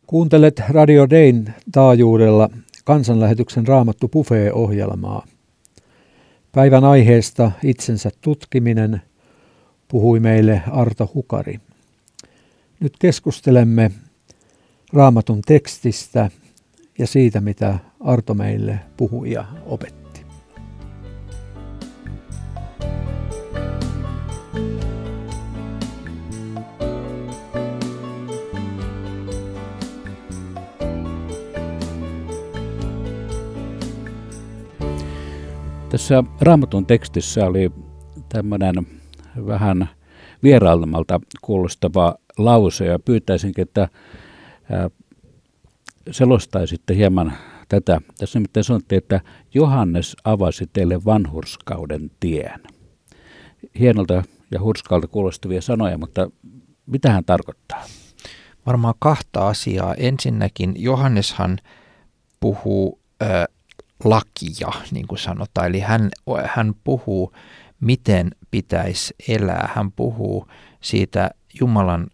Kuuntelet 0.07 0.61
Radio 0.69 1.09
Dayn 1.09 1.53
taajuudella 1.71 2.49
kansanlähetyksen 2.85 3.67
Raamattu 3.67 4.07
Buffet-ohjelmaa. 4.07 5.25
Päivän 6.51 6.83
aiheesta 6.83 7.51
itsensä 7.63 8.09
tutkiminen 8.21 9.01
puhui 9.87 10.19
meille 10.19 10.61
Arto 10.71 11.11
Hukari. 11.13 11.59
Nyt 12.83 12.97
keskustelemme 12.99 13.91
Raamatun 14.93 15.41
tekstistä 15.41 16.29
ja 16.99 17.07
siitä, 17.07 17.41
mitä 17.41 17.79
Arto 17.99 18.33
meille 18.33 18.79
puhui 18.97 19.31
ja 19.31 19.45
opetti. 19.65 20.25
Tässä 35.89 36.23
Raamatun 36.41 36.85
tekstissä 36.85 37.45
oli 37.45 37.71
tämmöinen 38.29 38.75
vähän 39.47 39.89
vierailmalta 40.43 41.19
kuulostava 41.41 42.15
lause 42.37 42.85
ja 42.85 42.99
pyytäisinkin, 42.99 43.61
että 43.61 43.89
selostaisitte 46.11 46.95
hieman 46.95 47.33
tätä. 47.69 48.01
Tässä 48.17 48.39
nimittäin 48.39 48.63
sanottiin, 48.63 48.97
että 48.97 49.21
Johannes 49.53 50.15
avasi 50.23 50.69
teille 50.73 51.05
vanhurskauden 51.05 52.11
tien. 52.19 52.59
Hienolta 53.79 54.23
ja 54.51 54.61
hurskalta 54.61 55.07
kuulostavia 55.07 55.61
sanoja, 55.61 55.97
mutta 55.97 56.29
mitä 56.85 57.11
hän 57.11 57.25
tarkoittaa? 57.25 57.83
Varmaan 58.65 58.93
kahta 58.99 59.47
asiaa. 59.47 59.93
Ensinnäkin 59.93 60.73
Johanneshan 60.77 61.57
puhuu 62.39 62.99
äh, 63.21 63.29
lakia, 64.03 64.71
niin 64.91 65.07
kuin 65.07 65.19
sanotaan. 65.19 65.67
Eli 65.67 65.79
hän, 65.79 66.09
hän 66.45 66.73
puhuu, 66.83 67.33
miten 67.83 68.31
pitäisi 68.51 69.13
elää. 69.27 69.69
Hän 69.75 69.91
puhuu 69.91 70.47
siitä 70.81 71.31
Jumalan, 71.59 72.07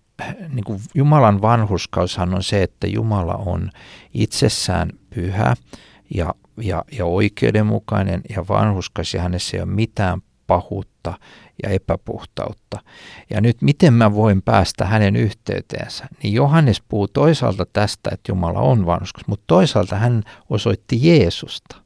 niin 0.50 0.64
kuin 0.64 0.80
Jumalan 0.96 1.42
vanhuskaushan 1.42 2.34
on 2.34 2.44
se, 2.44 2.64
että 2.64 2.88
Jumala 2.88 3.34
on 3.34 3.72
itsessään 4.14 4.90
pyhä 5.16 5.56
ja, 6.16 6.34
ja, 6.58 6.86
ja 6.92 7.06
oikeudenmukainen 7.06 8.22
ja 8.30 8.48
vanhuskas 8.50 9.14
ja 9.14 9.22
hänessä 9.22 9.58
ei 9.58 9.64
ole 9.64 9.72
mitään 9.72 10.22
pahuutta 10.48 11.14
ja 11.64 11.70
epäpuhtautta. 11.70 12.80
Ja 13.30 13.42
nyt 13.42 13.62
miten 13.62 13.94
mä 13.94 14.14
voin 14.14 14.42
päästä 14.42 14.86
hänen 14.86 15.16
yhteyteensä? 15.16 16.08
Niin 16.24 16.34
Johannes 16.34 16.82
puhuu 16.82 17.08
toisaalta 17.08 17.66
tästä, 17.74 18.10
että 18.14 18.32
Jumala 18.32 18.60
on 18.60 18.86
vanhuskas, 18.86 19.24
mutta 19.28 19.44
toisaalta 19.48 19.96
hän 19.96 20.24
osoitti 20.50 21.08
Jeesusta, 21.08 21.79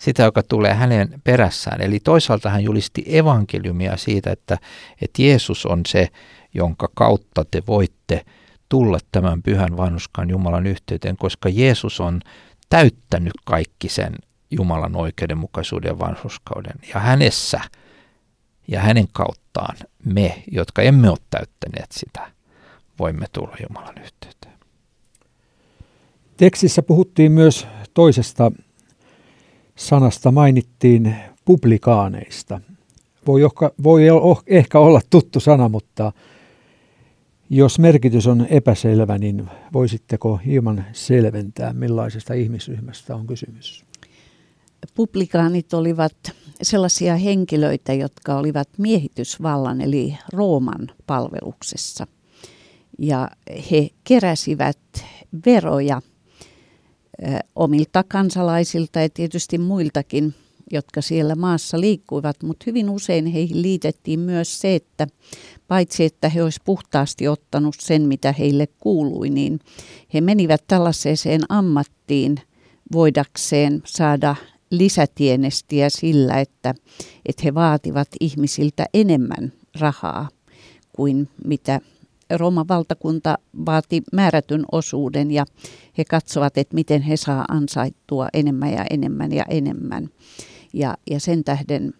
sitä, 0.00 0.22
joka 0.22 0.42
tulee 0.42 0.74
hänen 0.74 1.20
perässään. 1.24 1.80
Eli 1.80 2.00
toisaalta 2.00 2.50
hän 2.50 2.64
julisti 2.64 3.04
evankeliumia 3.06 3.96
siitä, 3.96 4.30
että, 4.30 4.58
että 5.02 5.22
Jeesus 5.22 5.66
on 5.66 5.80
se, 5.86 6.08
jonka 6.54 6.88
kautta 6.94 7.44
te 7.50 7.62
voitte 7.66 8.24
tulla 8.68 8.98
tämän 9.12 9.42
pyhän 9.42 9.76
vanhuskan 9.76 10.30
Jumalan 10.30 10.66
yhteyteen, 10.66 11.16
koska 11.16 11.48
Jeesus 11.48 12.00
on 12.00 12.20
täyttänyt 12.70 13.32
kaikki 13.44 13.88
sen 13.88 14.14
Jumalan 14.50 14.96
oikeudenmukaisuuden 14.96 15.88
ja 15.88 15.98
vanhuskauden. 15.98 16.74
Ja 16.94 17.00
hänessä 17.00 17.60
ja 18.68 18.80
hänen 18.80 19.06
kauttaan 19.12 19.76
me, 20.04 20.42
jotka 20.50 20.82
emme 20.82 21.10
ole 21.10 21.18
täyttäneet 21.30 21.92
sitä, 21.92 22.30
voimme 22.98 23.26
tulla 23.32 23.56
Jumalan 23.68 23.98
yhteyteen. 23.98 24.54
Tekstissä 26.36 26.82
puhuttiin 26.82 27.32
myös 27.32 27.66
toisesta 27.94 28.52
sanasta, 29.76 30.30
mainittiin 30.30 31.16
publikaaneista. 31.44 32.60
Voi, 33.26 33.44
ohka, 33.44 33.72
voi 33.82 34.02
ehkä 34.46 34.78
olla 34.78 35.00
tuttu 35.10 35.40
sana, 35.40 35.68
mutta 35.68 36.12
jos 37.50 37.78
merkitys 37.78 38.26
on 38.26 38.46
epäselvä, 38.50 39.18
niin 39.18 39.50
voisitteko 39.72 40.36
hieman 40.36 40.84
selventää, 40.92 41.72
millaisesta 41.72 42.34
ihmisryhmästä 42.34 43.16
on 43.16 43.26
kysymys? 43.26 43.84
Publikaanit 44.94 45.74
olivat 45.74 46.14
sellaisia 46.62 47.16
henkilöitä, 47.16 47.92
jotka 47.92 48.36
olivat 48.36 48.68
miehitysvallan 48.78 49.80
eli 49.80 50.18
Rooman 50.32 50.88
palveluksessa. 51.06 52.06
Ja 52.98 53.30
he 53.70 53.88
keräsivät 54.04 54.78
veroja 55.46 56.02
omilta 57.56 58.04
kansalaisilta 58.08 59.00
ja 59.00 59.08
tietysti 59.08 59.58
muiltakin, 59.58 60.34
jotka 60.72 61.02
siellä 61.02 61.34
maassa 61.34 61.80
liikkuivat, 61.80 62.42
mutta 62.42 62.64
hyvin 62.66 62.90
usein 62.90 63.26
heihin 63.26 63.62
liitettiin 63.62 64.20
myös 64.20 64.60
se, 64.60 64.74
että 64.74 65.06
paitsi 65.68 66.04
että 66.04 66.28
he 66.28 66.42
olisivat 66.42 66.64
puhtaasti 66.64 67.28
ottanut 67.28 67.74
sen, 67.78 68.02
mitä 68.02 68.34
heille 68.38 68.68
kuului, 68.80 69.30
niin 69.30 69.60
he 70.14 70.20
menivät 70.20 70.64
tällaiseen 70.66 71.40
ammattiin 71.48 72.36
voidakseen 72.92 73.82
saada 73.86 74.36
lisätienestiä 74.70 75.90
sillä, 75.90 76.40
että, 76.40 76.74
että 77.26 77.42
he 77.44 77.54
vaativat 77.54 78.08
ihmisiltä 78.20 78.86
enemmän 78.94 79.52
rahaa 79.80 80.28
kuin 80.92 81.28
mitä 81.44 81.80
Rooman 82.36 82.68
valtakunta 82.68 83.38
vaati 83.66 84.02
määrätyn 84.12 84.64
osuuden 84.72 85.30
ja 85.30 85.44
he 85.98 86.04
katsovat, 86.04 86.58
että 86.58 86.74
miten 86.74 87.02
he 87.02 87.16
saa 87.16 87.44
ansaittua 87.48 88.28
enemmän 88.32 88.72
ja 88.72 88.84
enemmän 88.90 89.32
ja 89.32 89.44
enemmän. 89.48 90.08
Ja, 90.72 90.96
ja 91.10 91.20
sen 91.20 91.44
tähden 91.44 91.94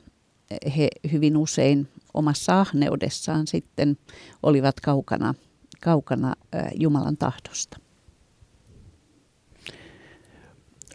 he 0.77 0.89
hyvin 1.13 1.37
usein 1.37 1.89
omassa 2.15 2.61
ahneudessaan 2.61 3.47
sitten 3.47 3.97
olivat 4.43 4.81
kaukana, 4.81 5.35
kaukana 5.81 6.35
Jumalan 6.75 7.17
tahdosta. 7.17 7.79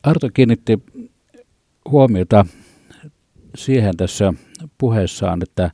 Arto 0.03 0.29
kiinnitti 0.33 0.83
huomiota 1.89 2.45
siihen 3.55 3.97
tässä 3.97 4.33
puheessaan, 4.77 5.43
että 5.43 5.71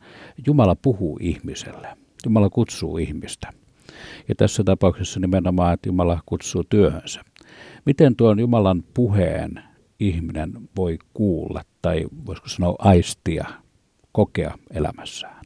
Jumala 0.47 0.75
puhuu 0.75 1.19
ihmiselle. 1.21 2.00
Jumala 2.25 2.49
kutsuu 2.49 2.97
ihmistä. 2.97 3.53
Ja 4.27 4.35
tässä 4.35 4.63
tapauksessa 4.63 5.19
nimenomaan, 5.19 5.73
että 5.73 5.89
Jumala 5.89 6.19
kutsuu 6.25 6.63
työhönsä. 6.63 7.21
Miten 7.85 8.15
tuon 8.15 8.39
Jumalan 8.39 8.83
puheen 8.93 9.63
ihminen 9.99 10.51
voi 10.77 10.99
kuulla 11.13 11.61
tai 11.81 12.05
voisiko 12.25 12.49
sanoa 12.49 12.75
aistia, 12.79 13.47
kokea 14.11 14.57
elämässään? 14.73 15.41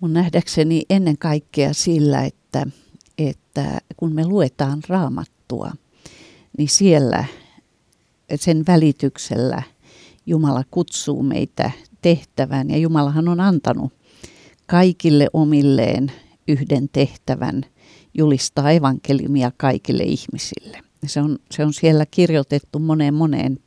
Mun 0.00 0.12
nähdäkseni 0.12 0.82
ennen 0.90 1.18
kaikkea 1.18 1.72
sillä, 1.72 2.24
että 2.24 2.66
että 3.18 3.78
kun 3.96 4.14
me 4.14 4.26
luetaan 4.26 4.80
raamattua, 4.88 5.70
niin 6.58 6.68
siellä 6.68 7.24
sen 8.34 8.64
välityksellä 8.66 9.62
Jumala 10.26 10.64
kutsuu 10.70 11.22
meitä 11.22 11.70
tehtävään 12.02 12.70
ja 12.70 12.76
Jumalahan 12.76 13.28
on 13.28 13.40
antanut 13.40 13.92
kaikille 14.66 15.26
omilleen 15.32 16.12
yhden 16.48 16.88
tehtävän 16.92 17.62
julistaa 18.14 18.70
evankeliumia 18.70 19.52
kaikille 19.56 20.02
ihmisille. 20.02 20.78
Se 21.06 21.20
on, 21.20 21.38
se 21.50 21.64
on 21.64 21.72
siellä 21.72 22.06
kirjoitettu 22.10 22.78
moneen 22.78 23.14
moneen 23.14 23.58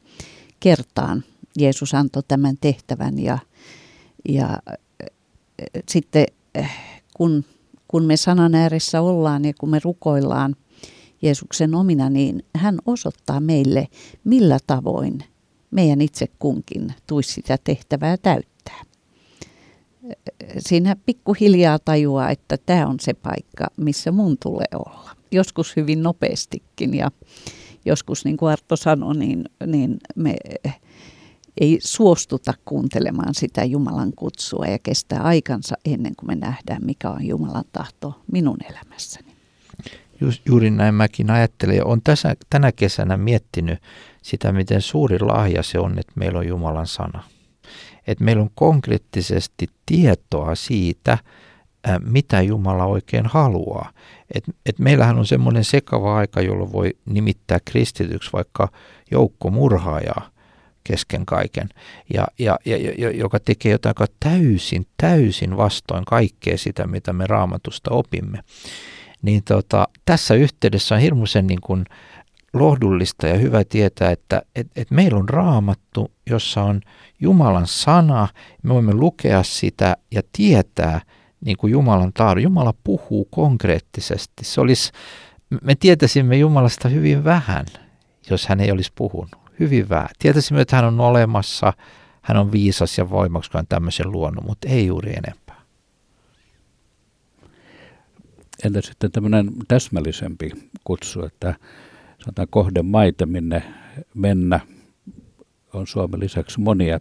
kertaan. 0.59 1.23
Jeesus 1.59 1.93
antoi 1.93 2.23
tämän 2.27 2.57
tehtävän 2.61 3.19
ja, 3.19 3.37
ja 4.29 4.59
sitten 5.89 6.25
kun, 7.13 7.45
kun 7.87 8.05
me 8.05 8.17
sanan 8.17 8.55
ääressä 8.55 9.01
ollaan 9.01 9.45
ja 9.45 9.53
kun 9.59 9.69
me 9.69 9.79
rukoillaan 9.83 10.55
Jeesuksen 11.21 11.75
omina, 11.75 12.09
niin 12.09 12.43
hän 12.55 12.79
osoittaa 12.85 13.39
meille, 13.39 13.87
millä 14.23 14.57
tavoin 14.67 15.23
meidän 15.71 16.01
itse 16.01 16.25
kunkin 16.39 16.93
tuisi 17.07 17.33
sitä 17.33 17.57
tehtävää 17.63 18.17
täyttää. 18.17 18.81
Siinä 20.57 20.95
pikkuhiljaa 21.05 21.79
tajuaa, 21.79 22.29
että 22.29 22.57
tämä 22.65 22.87
on 22.87 22.99
se 22.99 23.13
paikka, 23.13 23.67
missä 23.77 24.11
mun 24.11 24.37
tulee 24.37 24.67
olla. 24.73 25.11
Joskus 25.31 25.75
hyvin 25.75 26.03
nopeastikin 26.03 26.93
ja 26.93 27.11
joskus, 27.85 28.25
niin 28.25 28.37
kuin 28.37 28.51
Arto 28.51 28.75
sanoi, 28.75 29.15
niin, 29.15 29.45
niin 29.65 29.97
me 30.15 30.35
ei 31.61 31.77
suostuta 31.81 32.53
kuuntelemaan 32.65 33.35
sitä 33.35 33.63
Jumalan 33.63 34.13
kutsua 34.15 34.65
ja 34.65 34.79
kestää 34.79 35.21
aikansa 35.21 35.75
ennen 35.85 36.15
kuin 36.15 36.27
me 36.27 36.35
nähdään, 36.35 36.85
mikä 36.85 37.09
on 37.09 37.25
Jumalan 37.25 37.65
tahto 37.71 38.21
minun 38.31 38.57
elämässäni. 38.69 39.31
Juuri 40.45 40.69
näin 40.69 40.95
mäkin 40.95 41.31
ajattelen. 41.31 41.87
Olen 41.87 42.01
tässä, 42.03 42.35
tänä 42.49 42.71
kesänä 42.71 43.17
miettinyt 43.17 43.79
sitä, 44.21 44.51
miten 44.51 44.81
suuri 44.81 45.19
lahja 45.19 45.63
se 45.63 45.79
on, 45.79 45.99
että 45.99 46.13
meillä 46.15 46.39
on 46.39 46.47
Jumalan 46.47 46.87
sana. 46.87 47.23
Että 48.07 48.23
meillä 48.23 48.41
on 48.41 48.49
konkreettisesti 48.55 49.67
tietoa 49.85 50.55
siitä, 50.55 51.17
mitä 51.99 52.41
Jumala 52.41 52.85
oikein 52.85 53.25
haluaa. 53.25 53.91
Et, 54.35 54.43
et 54.65 54.79
meillähän 54.79 55.19
on 55.19 55.25
semmoinen 55.25 55.63
sekava 55.63 56.17
aika, 56.17 56.41
jolloin 56.41 56.71
voi 56.71 56.93
nimittää 57.05 57.57
kristityksi 57.65 58.29
vaikka 58.33 58.67
joukko 59.11 59.49
murhaajaa 59.49 60.29
kesken 60.83 61.25
kaiken, 61.25 61.69
ja, 62.13 62.27
ja, 62.39 62.57
ja, 62.65 63.11
joka 63.11 63.39
tekee 63.39 63.71
jotain 63.71 63.95
täysin, 64.19 64.87
täysin 64.97 65.57
vastoin 65.57 66.05
kaikkea 66.05 66.57
sitä, 66.57 66.87
mitä 66.87 67.13
me 67.13 67.27
raamatusta 67.27 67.91
opimme. 67.91 68.39
Niin 69.21 69.43
tota, 69.43 69.87
tässä 70.05 70.33
yhteydessä 70.33 70.95
on 70.95 71.01
hirmuisen 71.01 71.47
niin 71.47 71.61
kuin 71.61 71.85
lohdullista 72.53 73.27
ja 73.27 73.37
hyvä 73.37 73.63
tietää, 73.63 74.11
että 74.11 74.41
et, 74.55 74.67
et 74.75 74.91
meillä 74.91 75.17
on 75.17 75.29
raamattu, 75.29 76.11
jossa 76.29 76.63
on 76.63 76.81
Jumalan 77.19 77.67
sana, 77.67 78.27
me 78.63 78.73
voimme 78.73 78.93
lukea 78.93 79.43
sitä 79.43 79.97
ja 80.11 80.21
tietää 80.33 81.01
niin 81.45 81.57
kuin 81.57 81.71
Jumalan 81.71 82.13
tahdon. 82.13 82.43
Jumala 82.43 82.73
puhuu 82.83 83.27
konkreettisesti. 83.31 84.43
Se 84.43 84.61
olisi, 84.61 84.91
me 85.61 85.75
tietäisimme 85.75 86.37
Jumalasta 86.37 86.89
hyvin 86.89 87.23
vähän, 87.23 87.65
jos 88.29 88.47
hän 88.47 88.59
ei 88.59 88.71
olisi 88.71 88.91
puhunut 88.95 89.41
hyvin 89.59 89.89
vähän. 89.89 90.09
Tietäisimme, 90.19 90.61
että 90.61 90.75
hän 90.75 90.85
on 90.85 90.99
olemassa, 90.99 91.73
hän 92.21 92.37
on 92.37 92.51
viisas 92.51 92.97
ja 92.97 93.09
hän 93.53 93.67
tämmöisen 93.69 94.11
luonnon, 94.11 94.45
mutta 94.45 94.69
ei 94.69 94.87
juuri 94.87 95.11
enempää. 95.11 95.61
Entä 98.63 98.81
sitten 98.81 99.11
tämmöinen 99.11 99.51
täsmällisempi 99.67 100.51
kutsu, 100.83 101.25
että 101.25 101.55
sanotaan 102.23 102.47
kohden 102.49 102.85
maita, 102.85 103.25
minne 103.25 103.63
mennä, 104.13 104.59
on 105.73 105.87
Suomen 105.87 106.19
lisäksi 106.19 106.59
monia 106.59 106.99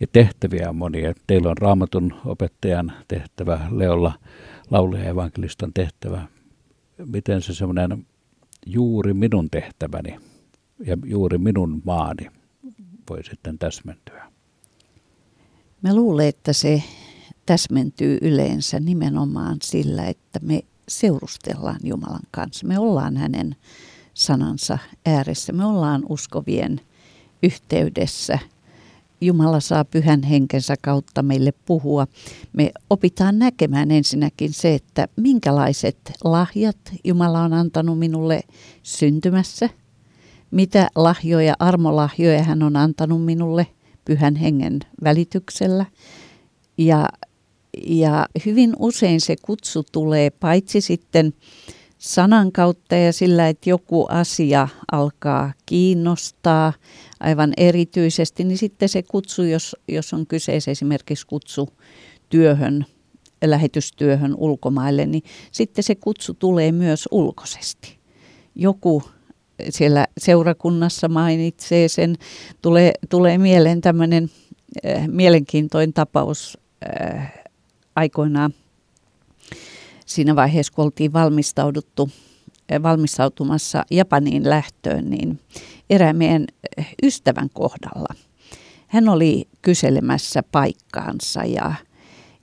ja 0.00 0.06
tehtäviä 0.12 0.68
on 0.68 0.76
monia. 0.76 1.14
Teillä 1.26 1.50
on 1.50 1.58
raamatun 1.58 2.14
opettajan 2.24 2.92
tehtävä, 3.08 3.60
Leolla 3.70 4.12
lauluja 4.70 5.04
evankelistan 5.04 5.72
tehtävä. 5.74 6.28
Miten 7.06 7.42
se 7.42 7.54
semmoinen 7.54 8.06
juuri 8.66 9.14
minun 9.14 9.50
tehtäväni 9.50 10.16
ja 10.86 10.96
juuri 11.04 11.38
minun 11.38 11.82
maani 11.84 12.26
voi 13.10 13.24
sitten 13.24 13.58
täsmentyä? 13.58 14.32
Mä 15.82 15.94
luulen, 15.94 16.28
että 16.28 16.52
se 16.52 16.82
täsmentyy 17.46 18.18
yleensä 18.22 18.80
nimenomaan 18.80 19.56
sillä, 19.62 20.06
että 20.06 20.40
me 20.42 20.62
seurustellaan 20.88 21.80
Jumalan 21.84 22.22
kanssa. 22.30 22.66
Me 22.66 22.78
ollaan 22.78 23.16
hänen 23.16 23.56
sanansa 24.14 24.78
ääressä. 25.06 25.52
Me 25.52 25.64
ollaan 25.64 26.02
uskovien 26.08 26.80
yhteydessä. 27.42 28.38
Jumala 29.20 29.60
saa 29.60 29.84
pyhän 29.84 30.22
henkensä 30.22 30.74
kautta 30.82 31.22
meille 31.22 31.52
puhua. 31.66 32.06
Me 32.52 32.72
opitaan 32.90 33.38
näkemään 33.38 33.90
ensinnäkin 33.90 34.52
se, 34.52 34.74
että 34.74 35.08
minkälaiset 35.16 35.98
lahjat 36.24 36.78
Jumala 37.04 37.40
on 37.40 37.52
antanut 37.52 37.98
minulle 37.98 38.40
syntymässä– 38.82 39.68
mitä 40.52 40.88
lahjoja, 40.94 41.54
armolahjoja 41.58 42.42
hän 42.42 42.62
on 42.62 42.76
antanut 42.76 43.24
minulle 43.24 43.66
pyhän 44.04 44.36
hengen 44.36 44.80
välityksellä. 45.04 45.86
Ja, 46.78 47.08
ja 47.86 48.26
hyvin 48.46 48.72
usein 48.78 49.20
se 49.20 49.36
kutsu 49.42 49.82
tulee 49.92 50.30
paitsi 50.30 50.80
sitten 50.80 51.34
sanan 52.02 52.52
kautta 52.52 52.94
ja 52.94 53.12
sillä, 53.12 53.48
että 53.48 53.70
joku 53.70 54.06
asia 54.08 54.68
alkaa 54.92 55.52
kiinnostaa 55.66 56.72
aivan 57.20 57.52
erityisesti, 57.56 58.44
niin 58.44 58.58
sitten 58.58 58.88
se 58.88 59.02
kutsu, 59.02 59.42
jos, 59.42 59.76
jos 59.88 60.12
on 60.12 60.26
kyseessä 60.26 60.70
esimerkiksi 60.70 61.26
kutsu 61.26 61.68
työhön, 62.28 62.86
lähetystyöhön 63.44 64.34
ulkomaille, 64.36 65.06
niin 65.06 65.22
sitten 65.52 65.84
se 65.84 65.94
kutsu 65.94 66.34
tulee 66.34 66.72
myös 66.72 67.08
ulkoisesti. 67.10 67.98
Joku 68.54 69.02
siellä 69.70 70.06
seurakunnassa 70.18 71.08
mainitsee 71.08 71.88
sen. 71.88 72.16
Tulee, 72.62 72.92
tulee 73.08 73.38
mieleen 73.38 73.80
tämmöinen 73.80 74.30
äh, 74.86 75.08
mielenkiintoinen 75.08 75.92
tapaus 75.92 76.58
äh, 77.00 77.32
aikoinaan 77.96 78.54
siinä 80.14 80.36
vaiheessa, 80.36 80.72
kun 80.72 80.84
oltiin 80.84 81.12
valmistauduttu, 81.12 82.10
äh, 82.72 82.82
valmistautumassa 82.82 83.84
Japaniin 83.90 84.50
lähtöön, 84.50 85.10
niin 85.10 85.40
erään 85.90 86.16
meidän 86.16 86.46
äh, 86.78 86.94
ystävän 87.02 87.48
kohdalla. 87.52 88.14
Hän 88.86 89.08
oli 89.08 89.48
kyselemässä 89.62 90.42
paikkaansa 90.52 91.44
ja, 91.44 91.74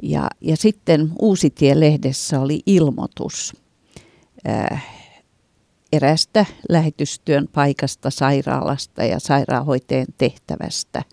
ja, 0.03 0.27
ja 0.41 0.57
sitten 0.57 1.11
Uusitie-lehdessä 1.21 2.39
oli 2.39 2.59
ilmoitus 2.65 3.55
äh, 4.47 4.85
erästä 5.93 6.45
lähetystyön 6.69 7.47
paikasta 7.53 8.09
sairaalasta 8.09 9.03
ja 9.03 9.19
sairaanhoitajan 9.19 10.07
tehtävästä. 10.17 11.03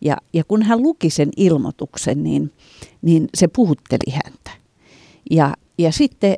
Ja, 0.00 0.16
ja 0.32 0.44
kun 0.44 0.62
hän 0.62 0.82
luki 0.82 1.10
sen 1.10 1.28
ilmoituksen, 1.36 2.22
niin, 2.22 2.52
niin 3.02 3.28
se 3.34 3.48
puhutteli 3.48 4.12
häntä. 4.24 4.50
Ja, 5.30 5.54
ja 5.78 5.92
sitten 5.92 6.36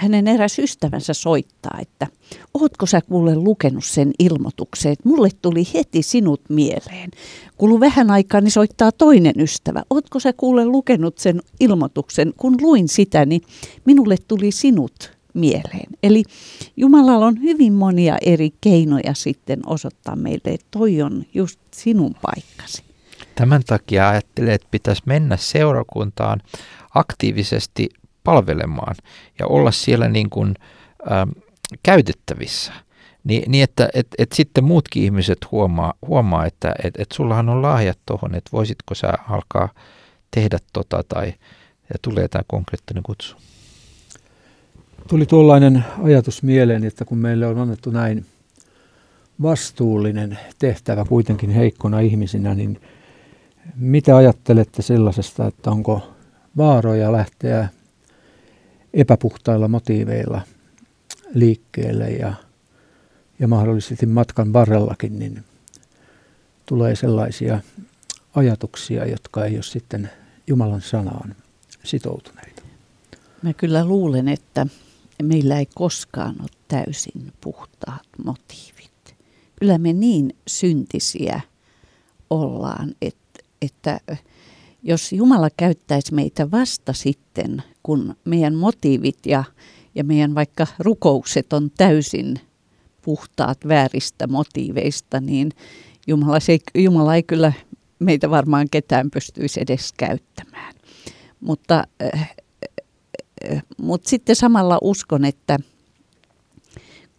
hänen 0.00 0.28
eräs 0.28 0.58
ystävänsä 0.58 1.14
soittaa, 1.14 1.78
että 1.80 2.06
ootko 2.54 2.86
sä 2.86 3.00
kuule 3.00 3.34
lukenut 3.36 3.84
sen 3.84 4.12
ilmoituksen, 4.18 4.92
että 4.92 5.08
mulle 5.08 5.28
tuli 5.42 5.62
heti 5.74 6.02
sinut 6.02 6.40
mieleen. 6.48 7.10
Kulu 7.56 7.80
vähän 7.80 8.10
aikaa, 8.10 8.40
niin 8.40 8.50
soittaa 8.50 8.92
toinen 8.92 9.40
ystävä. 9.40 9.82
Ootko 9.90 10.20
sä 10.20 10.32
kuule 10.32 10.64
lukenut 10.64 11.18
sen 11.18 11.40
ilmoituksen? 11.60 12.32
Kun 12.36 12.56
luin 12.60 12.88
sitä, 12.88 13.24
niin 13.24 13.40
minulle 13.84 14.16
tuli 14.28 14.50
sinut 14.50 15.12
mieleen. 15.34 15.86
Eli 16.02 16.22
Jumalalla 16.76 17.26
on 17.26 17.42
hyvin 17.42 17.72
monia 17.72 18.18
eri 18.22 18.50
keinoja 18.60 19.14
sitten 19.14 19.60
osoittaa 19.66 20.16
meille, 20.16 20.54
että 20.54 20.66
toi 20.70 21.02
on 21.02 21.24
just 21.34 21.60
sinun 21.74 22.14
paikkasi. 22.22 22.82
Tämän 23.34 23.62
takia 23.66 24.08
ajattelen, 24.08 24.54
että 24.54 24.68
pitäisi 24.70 25.02
mennä 25.06 25.36
seurakuntaan 25.36 26.40
aktiivisesti 26.94 27.88
palvelemaan 28.30 28.94
ja 29.38 29.46
olla 29.46 29.70
siellä 29.70 30.08
niin 30.08 30.30
kuin, 30.30 30.54
ähm, 31.12 31.30
käytettävissä. 31.82 32.72
Ni, 33.24 33.42
niin, 33.48 33.64
että 33.64 33.88
et, 33.94 34.06
et 34.18 34.32
sitten 34.32 34.64
muutkin 34.64 35.02
ihmiset 35.02 35.38
huomaa, 35.50 35.94
huomaa 36.06 36.46
että 36.46 36.74
et, 36.84 36.94
et 36.98 37.12
sullahan 37.12 37.48
on 37.48 37.62
lahjat 37.62 37.98
tuohon, 38.06 38.34
että 38.34 38.50
voisitko 38.52 38.94
sä 38.94 39.12
alkaa 39.28 39.68
tehdä 40.30 40.58
tota 40.72 41.02
tai 41.08 41.26
ja 41.88 41.96
tulee 42.02 42.28
tämä 42.28 42.42
konkreettinen 42.46 43.02
kutsu. 43.02 43.36
Tuli 45.08 45.26
tuollainen 45.26 45.84
ajatus 46.02 46.42
mieleen, 46.42 46.84
että 46.84 47.04
kun 47.04 47.18
meille 47.18 47.46
on 47.46 47.58
annettu 47.58 47.90
näin 47.90 48.26
vastuullinen 49.42 50.38
tehtävä 50.58 51.04
kuitenkin 51.04 51.50
heikkona 51.50 52.00
ihmisinä, 52.00 52.54
niin 52.54 52.80
mitä 53.76 54.16
ajattelette 54.16 54.82
sellaisesta, 54.82 55.46
että 55.46 55.70
onko 55.70 56.14
vaaroja 56.56 57.12
lähteä 57.12 57.68
epäpuhtailla 58.94 59.68
motiiveilla 59.68 60.40
liikkeelle 61.34 62.10
ja, 62.10 62.34
ja 63.38 63.48
mahdollisesti 63.48 64.06
matkan 64.06 64.52
varrellakin, 64.52 65.18
niin 65.18 65.44
tulee 66.66 66.96
sellaisia 66.96 67.60
ajatuksia, 68.34 69.06
jotka 69.06 69.44
ei 69.44 69.54
ole 69.54 69.62
sitten 69.62 70.10
Jumalan 70.46 70.80
sanaan 70.80 71.34
sitoutuneita. 71.84 72.62
Mä 73.42 73.52
kyllä 73.52 73.84
luulen, 73.84 74.28
että 74.28 74.66
meillä 75.22 75.58
ei 75.58 75.66
koskaan 75.74 76.36
ole 76.40 76.48
täysin 76.68 77.32
puhtaat 77.40 78.06
motiivit. 78.24 79.16
Kyllä 79.60 79.78
me 79.78 79.92
niin 79.92 80.36
syntisiä 80.48 81.40
ollaan, 82.30 82.94
että, 83.02 83.40
että 83.62 84.00
jos 84.82 85.12
Jumala 85.12 85.48
käyttäisi 85.56 86.14
meitä 86.14 86.50
vasta 86.50 86.92
sitten, 86.92 87.62
kun 87.82 88.16
meidän 88.24 88.54
motiivit 88.54 89.18
ja, 89.26 89.44
ja 89.94 90.04
meidän 90.04 90.34
vaikka 90.34 90.66
rukoukset 90.78 91.52
on 91.52 91.70
täysin 91.76 92.40
puhtaat 93.02 93.58
vääristä 93.68 94.26
motiiveista, 94.26 95.20
niin 95.20 95.50
Jumala, 96.06 96.40
se, 96.40 96.58
Jumala 96.74 97.14
ei 97.14 97.22
kyllä 97.22 97.52
meitä 97.98 98.30
varmaan 98.30 98.66
ketään 98.70 99.10
pystyisi 99.10 99.60
edes 99.60 99.92
käyttämään. 99.96 100.74
Mutta, 101.40 101.84
äh, 102.14 102.34
äh, 103.52 103.62
mutta 103.82 104.08
sitten 104.08 104.36
samalla 104.36 104.78
uskon, 104.82 105.24
että 105.24 105.58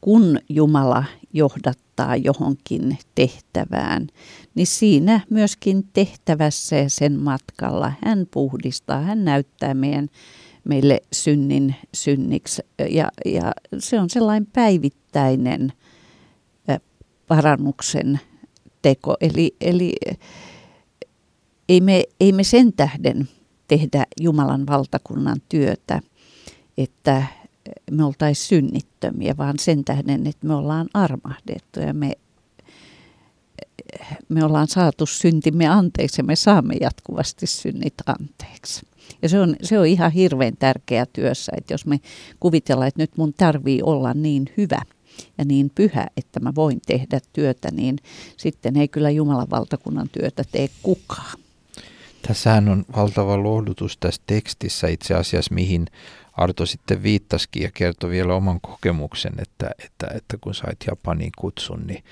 kun 0.01 0.39
Jumala 0.49 1.03
johdattaa 1.33 2.15
johonkin 2.15 2.97
tehtävään, 3.15 4.07
niin 4.55 4.67
siinä 4.67 5.19
myöskin 5.29 5.83
tehtävässä 5.93 6.75
ja 6.75 6.89
sen 6.89 7.19
matkalla 7.19 7.93
hän 8.05 8.27
puhdistaa, 8.31 9.01
hän 9.01 9.25
näyttää 9.25 9.73
meidän, 9.73 10.09
meille 10.63 11.01
synnin 11.13 11.75
synniksi. 11.93 12.61
Ja, 12.89 13.11
ja 13.25 13.51
se 13.79 13.99
on 13.99 14.09
sellainen 14.09 14.47
päivittäinen 14.53 15.73
parannuksen 17.27 18.19
teko. 18.81 19.15
Eli, 19.21 19.55
eli 19.61 19.93
ei, 21.69 21.81
me, 21.81 22.03
ei 22.19 22.31
me 22.31 22.43
sen 22.43 22.73
tähden 22.73 23.29
tehdä 23.67 24.05
Jumalan 24.21 24.67
valtakunnan 24.67 25.37
työtä, 25.49 26.01
että 26.77 27.23
me 27.91 28.03
oltaisiin 28.03 28.47
synnittömiä, 28.47 29.37
vaan 29.37 29.59
sen 29.59 29.85
tähden, 29.85 30.27
että 30.27 30.47
me 30.47 30.55
ollaan 30.55 30.87
armahdettu 30.93 31.79
ja 31.79 31.93
me, 31.93 32.11
me 34.29 34.45
ollaan 34.45 34.67
saatu 34.67 35.05
syntimme 35.05 35.67
anteeksi 35.67 36.19
ja 36.19 36.23
me 36.23 36.35
saamme 36.35 36.75
jatkuvasti 36.81 37.47
synnit 37.47 37.93
anteeksi. 38.05 38.81
Ja 39.21 39.29
se 39.29 39.39
on, 39.39 39.55
se 39.61 39.79
on 39.79 39.85
ihan 39.85 40.11
hirveän 40.11 40.57
tärkeä 40.59 41.05
työssä, 41.05 41.51
että 41.57 41.73
jos 41.73 41.85
me 41.85 41.99
kuvitellaan, 42.39 42.87
että 42.87 43.01
nyt 43.01 43.17
mun 43.17 43.33
tarvii 43.33 43.81
olla 43.81 44.13
niin 44.13 44.45
hyvä 44.57 44.81
ja 45.37 45.45
niin 45.45 45.71
pyhä, 45.75 46.07
että 46.17 46.39
mä 46.39 46.51
voin 46.55 46.81
tehdä 46.87 47.19
työtä, 47.33 47.69
niin 47.71 47.97
sitten 48.37 48.77
ei 48.77 48.87
kyllä 48.87 49.09
Jumalan 49.09 49.49
valtakunnan 49.49 50.09
työtä 50.09 50.43
tee 50.51 50.69
kukaan. 50.83 51.39
Tässähän 52.27 52.69
on 52.69 52.85
valtava 52.95 53.43
lohdutus 53.43 53.97
tässä 53.97 54.21
tekstissä 54.27 54.87
itse 54.87 55.13
asiassa, 55.13 55.53
mihin 55.53 55.87
Arto 56.33 56.65
sitten 56.65 57.03
viittasikin 57.03 57.63
ja 57.63 57.69
kertoi 57.73 58.09
vielä 58.09 58.35
oman 58.35 58.61
kokemuksen, 58.61 59.33
että, 59.39 59.71
että, 59.85 60.07
että 60.15 60.37
kun 60.41 60.55
sait 60.55 60.77
Japaniin 60.87 61.31
kutsun, 61.37 61.83
niin 61.87 62.03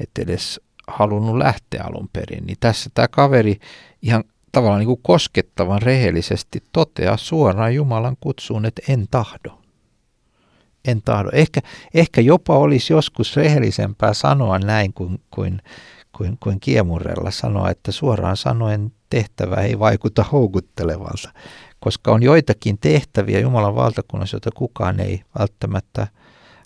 et 0.00 0.10
edes 0.18 0.60
halunnut 0.88 1.38
lähteä 1.38 1.84
alun 1.84 2.08
perin. 2.12 2.46
Niin 2.46 2.56
tässä 2.60 2.90
tämä 2.94 3.08
kaveri 3.08 3.58
ihan 4.02 4.24
tavallaan 4.54 4.78
niin 4.78 4.86
kuin 4.86 5.00
koskettavan 5.02 5.82
rehellisesti 5.82 6.62
toteaa 6.72 7.16
suoraan 7.16 7.74
Jumalan 7.74 8.16
kutsuun, 8.20 8.66
että 8.66 8.82
en 8.88 9.06
tahdo. 9.10 9.58
En 10.84 11.02
tahdo. 11.02 11.30
Ehkä, 11.32 11.60
ehkä 11.94 12.20
jopa 12.20 12.58
olisi 12.58 12.92
joskus 12.92 13.36
rehellisempää 13.36 14.14
sanoa 14.14 14.58
näin 14.58 14.92
kuin, 14.92 15.20
kuin, 15.30 15.62
kuin, 16.16 16.36
kuin 16.42 16.60
kiemurella 16.60 17.30
sanoa, 17.30 17.70
että 17.70 17.92
suoraan 17.92 18.36
sanoen 18.36 18.92
tehtävä 19.10 19.56
ei 19.56 19.78
vaikuta 19.78 20.24
houkuttelevalta 20.32 21.30
koska 21.84 22.12
on 22.12 22.22
joitakin 22.22 22.78
tehtäviä 22.78 23.40
Jumalan 23.40 23.74
valtakunnassa, 23.74 24.34
joita 24.34 24.50
kukaan 24.54 25.00
ei 25.00 25.22
välttämättä 25.38 26.06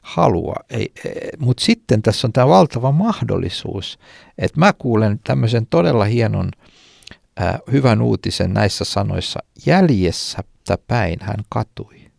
halua. 0.03 0.55
Ei, 0.71 0.93
e, 1.05 1.11
Mutta 1.39 1.65
sitten 1.65 2.03
tässä 2.03 2.27
on 2.27 2.33
tämä 2.33 2.49
valtava 2.49 2.93
mahdollisuus, 2.93 3.99
että 4.39 4.61
mä 4.61 4.73
kuulen 4.73 5.21
tämmöisen 5.25 5.67
todella 5.67 6.05
hienon 6.05 6.51
hyvän 7.73 8.03
uutisen 8.03 8.55
näissä 8.55 8.85
sanoissa. 8.85 9.41
Jäljessä 9.67 10.39
päin 10.87 11.19
hän 11.23 11.45
katui. 11.49 12.11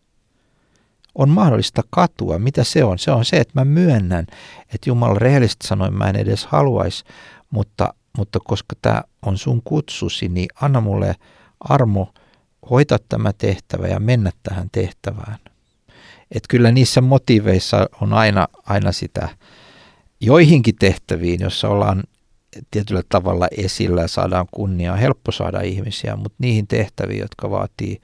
On 1.16 1.30
mahdollista 1.30 1.82
katua. 1.90 2.40
Mitä 2.40 2.64
se 2.64 2.84
on? 2.84 3.00
Se 3.00 3.12
on 3.12 3.26
se, 3.26 3.38
että 3.38 3.60
mä 3.60 3.66
myönnän, 3.66 4.26
että 4.74 4.90
Jumala 4.90 5.20
rehellisesti 5.20 5.68
sanoin, 5.68 5.94
mä 5.94 6.10
en 6.10 6.16
edes 6.16 6.46
haluaisi, 6.46 7.04
mutta, 7.50 7.94
mutta 8.18 8.40
koska 8.44 8.76
tämä 8.82 9.02
on 9.26 9.38
sun 9.38 9.62
kutsusi, 9.64 10.30
niin 10.30 10.48
anna 10.62 10.82
mulle 10.82 11.16
armo 11.60 12.14
hoitaa 12.70 12.98
tämä 13.10 13.34
tehtävä 13.34 13.88
ja 13.88 14.00
mennä 14.00 14.32
tähän 14.44 14.68
tehtävään. 14.72 15.38
Et 16.32 16.44
kyllä 16.50 16.72
niissä 16.72 17.02
motiiveissa 17.02 17.90
on 18.02 18.14
aina, 18.14 18.48
aina 18.66 18.92
sitä 18.92 19.30
joihinkin 20.22 20.76
tehtäviin, 20.76 21.40
jossa 21.42 21.70
ollaan 21.70 22.04
tietyllä 22.72 23.04
tavalla 23.10 23.48
esillä 23.58 24.02
ja 24.02 24.08
saadaan 24.08 24.46
kunniaa, 24.52 24.96
helppo 24.96 25.32
saada 25.32 25.62
ihmisiä, 25.62 26.16
mutta 26.16 26.38
niihin 26.40 26.68
tehtäviin, 26.68 27.20
jotka 27.20 27.50
vaatii 27.50 28.02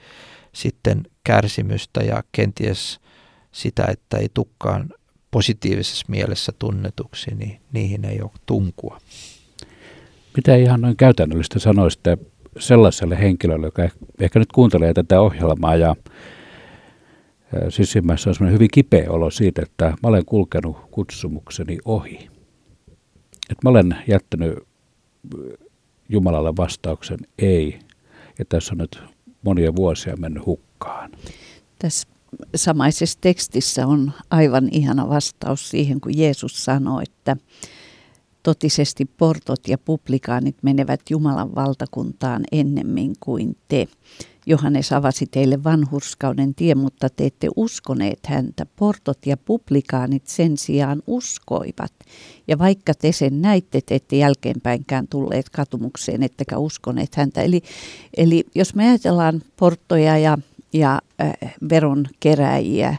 sitten 0.53 1.03
kärsimystä 1.23 2.03
ja 2.03 2.23
kenties 2.31 2.99
sitä, 3.51 3.85
että 3.91 4.17
ei 4.17 4.29
tukkaan 4.33 4.89
positiivisessa 5.31 6.05
mielessä 6.09 6.51
tunnetuksi, 6.59 7.35
niin 7.35 7.59
niihin 7.73 8.05
ei 8.05 8.21
ole 8.21 8.31
tunkua. 8.45 8.99
Mitä 10.37 10.55
ihan 10.55 10.81
noin 10.81 10.97
käytännöllistä 10.97 11.59
sanoisitte 11.59 12.17
sellaiselle 12.59 13.19
henkilölle, 13.19 13.67
joka 13.67 13.89
ehkä 14.19 14.39
nyt 14.39 14.51
kuuntelee 14.51 14.93
tätä 14.93 15.21
ohjelmaa 15.21 15.75
ja 15.75 15.95
sisimmässä 17.69 18.29
on 18.29 18.33
semmoinen 18.33 18.53
hyvin 18.53 18.69
kipeä 18.73 19.11
olo 19.11 19.31
siitä, 19.31 19.61
että 19.61 19.85
mä 19.85 20.09
olen 20.09 20.25
kulkenut 20.25 20.77
kutsumukseni 20.91 21.77
ohi. 21.85 22.34
Että 23.49 23.59
mä 23.63 23.69
olen 23.69 23.95
jättänyt 24.07 24.59
Jumalalle 26.09 26.53
vastauksen 26.57 27.19
ei, 27.39 27.79
ja 28.39 28.45
tässä 28.45 28.73
on 28.73 28.77
nyt 28.77 28.99
monia 29.43 29.75
vuosia 29.75 30.17
mennyt 30.17 30.45
hukkaan. 30.45 31.11
Tässä 31.79 32.07
samaisessa 32.55 33.19
tekstissä 33.21 33.87
on 33.87 34.11
aivan 34.29 34.69
ihana 34.71 35.09
vastaus 35.09 35.69
siihen, 35.69 36.01
kun 36.01 36.17
Jeesus 36.17 36.65
sanoi, 36.65 37.03
että 37.03 37.37
Totisesti 38.45 39.05
portot 39.05 39.67
ja 39.67 39.77
publikaanit 39.77 40.55
menevät 40.61 41.01
Jumalan 41.09 41.55
valtakuntaan 41.55 42.43
ennemmin 42.51 43.13
kuin 43.19 43.57
te. 43.67 43.87
Johannes 44.45 44.93
avasi 44.93 45.25
teille 45.25 45.63
vanhurskauden 45.63 46.55
tie, 46.55 46.75
mutta 46.75 47.09
te 47.09 47.25
ette 47.25 47.47
uskoneet 47.55 48.19
häntä. 48.27 48.65
Portot 48.75 49.25
ja 49.25 49.37
publikaanit 49.37 50.27
sen 50.27 50.57
sijaan 50.57 51.01
uskoivat. 51.07 51.93
Ja 52.47 52.57
vaikka 52.57 52.93
te 52.93 53.11
sen 53.11 53.41
näitte, 53.41 53.81
te 53.81 53.95
ette 53.95 54.15
jälkeenpäinkään 54.15 55.07
tulleet 55.07 55.49
katumukseen, 55.49 56.23
ettekä 56.23 56.57
uskoneet 56.57 57.15
häntä. 57.15 57.41
Eli, 57.41 57.61
eli 58.17 58.43
jos 58.55 58.75
me 58.75 58.89
ajatellaan 58.89 59.41
porttoja 59.57 60.17
ja, 60.17 60.37
ja 60.73 61.01
äh, 61.21 61.55
veronkeräjiä, 61.69 62.97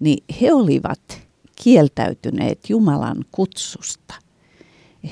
niin 0.00 0.24
he 0.40 0.52
olivat 0.52 1.20
kieltäytyneet 1.62 2.70
Jumalan 2.70 3.24
kutsusta– 3.32 4.14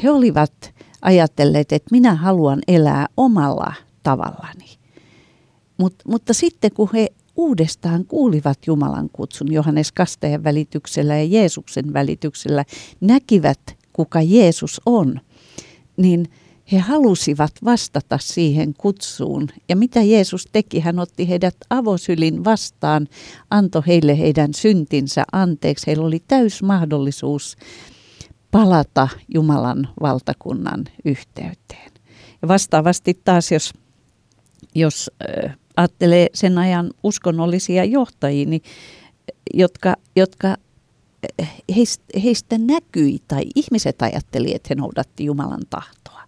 he 0.02 0.10
olivat 0.10 0.74
ajatelleet, 1.02 1.72
että 1.72 1.88
minä 1.90 2.14
haluan 2.14 2.58
elää 2.68 3.06
omalla 3.16 3.72
tavallani. 4.02 4.83
Mut, 5.78 5.94
mutta 6.06 6.34
sitten 6.34 6.72
kun 6.72 6.88
he 6.92 7.08
uudestaan 7.36 8.04
kuulivat 8.04 8.58
Jumalan 8.66 9.10
kutsun 9.12 9.52
Johannes 9.52 9.92
Kastajan 9.92 10.44
välityksellä 10.44 11.16
ja 11.16 11.24
Jeesuksen 11.24 11.92
välityksellä, 11.92 12.64
näkivät 13.00 13.60
kuka 13.92 14.22
Jeesus 14.22 14.80
on, 14.86 15.20
niin 15.96 16.26
he 16.72 16.78
halusivat 16.78 17.52
vastata 17.64 18.18
siihen 18.18 18.74
kutsuun. 18.74 19.48
Ja 19.68 19.76
mitä 19.76 20.02
Jeesus 20.02 20.48
teki? 20.52 20.80
Hän 20.80 20.98
otti 20.98 21.28
heidät 21.28 21.56
avosylin 21.70 22.44
vastaan, 22.44 23.08
antoi 23.50 23.82
heille 23.86 24.18
heidän 24.18 24.54
syntinsä 24.54 25.24
anteeksi. 25.32 25.86
Heillä 25.86 26.06
oli 26.06 26.22
täys 26.28 26.62
mahdollisuus 26.62 27.56
palata 28.50 29.08
Jumalan 29.34 29.88
valtakunnan 30.00 30.84
yhteyteen. 31.04 31.90
Ja 32.42 32.48
vastaavasti 32.48 33.20
taas, 33.24 33.52
jos, 33.52 33.72
jos 34.74 35.10
ajattelee 35.76 36.26
sen 36.34 36.58
ajan 36.58 36.90
uskonnollisia 37.02 37.84
johtajia, 37.84 38.46
niin, 38.46 38.62
jotka, 39.54 39.96
jotka 40.16 40.56
heistä, 41.76 42.04
heistä 42.22 42.58
näkyi 42.58 43.18
tai 43.28 43.42
ihmiset 43.54 44.02
ajatteli, 44.02 44.54
että 44.54 44.66
he 44.70 44.74
noudatti 44.74 45.24
Jumalan 45.24 45.62
tahtoa. 45.70 46.22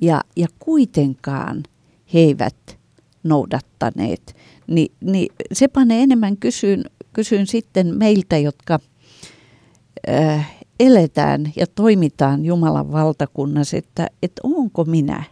Ja, 0.00 0.20
ja 0.36 0.46
kuitenkaan 0.58 1.62
he 2.14 2.18
eivät 2.18 2.78
noudattaneet, 3.22 4.36
Ni, 4.66 4.88
niin 5.00 5.34
se 5.52 5.68
panee 5.68 6.02
enemmän 6.02 6.36
kysyyn, 6.36 6.84
kysyyn 7.12 7.46
sitten 7.46 7.98
meiltä, 7.98 8.38
jotka– 8.38 8.78
äh, 10.08 10.56
eletään 10.80 11.52
ja 11.56 11.66
toimitaan 11.66 12.44
Jumalan 12.44 12.92
valtakunnassa, 12.92 13.76
että, 13.76 14.06
että 14.22 14.40
onko 14.42 14.84
minä, 14.84 15.24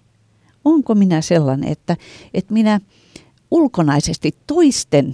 onko 0.64 0.94
minä 0.94 1.20
sellainen, 1.20 1.68
että, 1.72 1.96
että 2.35 2.55
minä 2.55 2.81
ulkonaisesti 3.52 4.32
toisten 4.46 5.12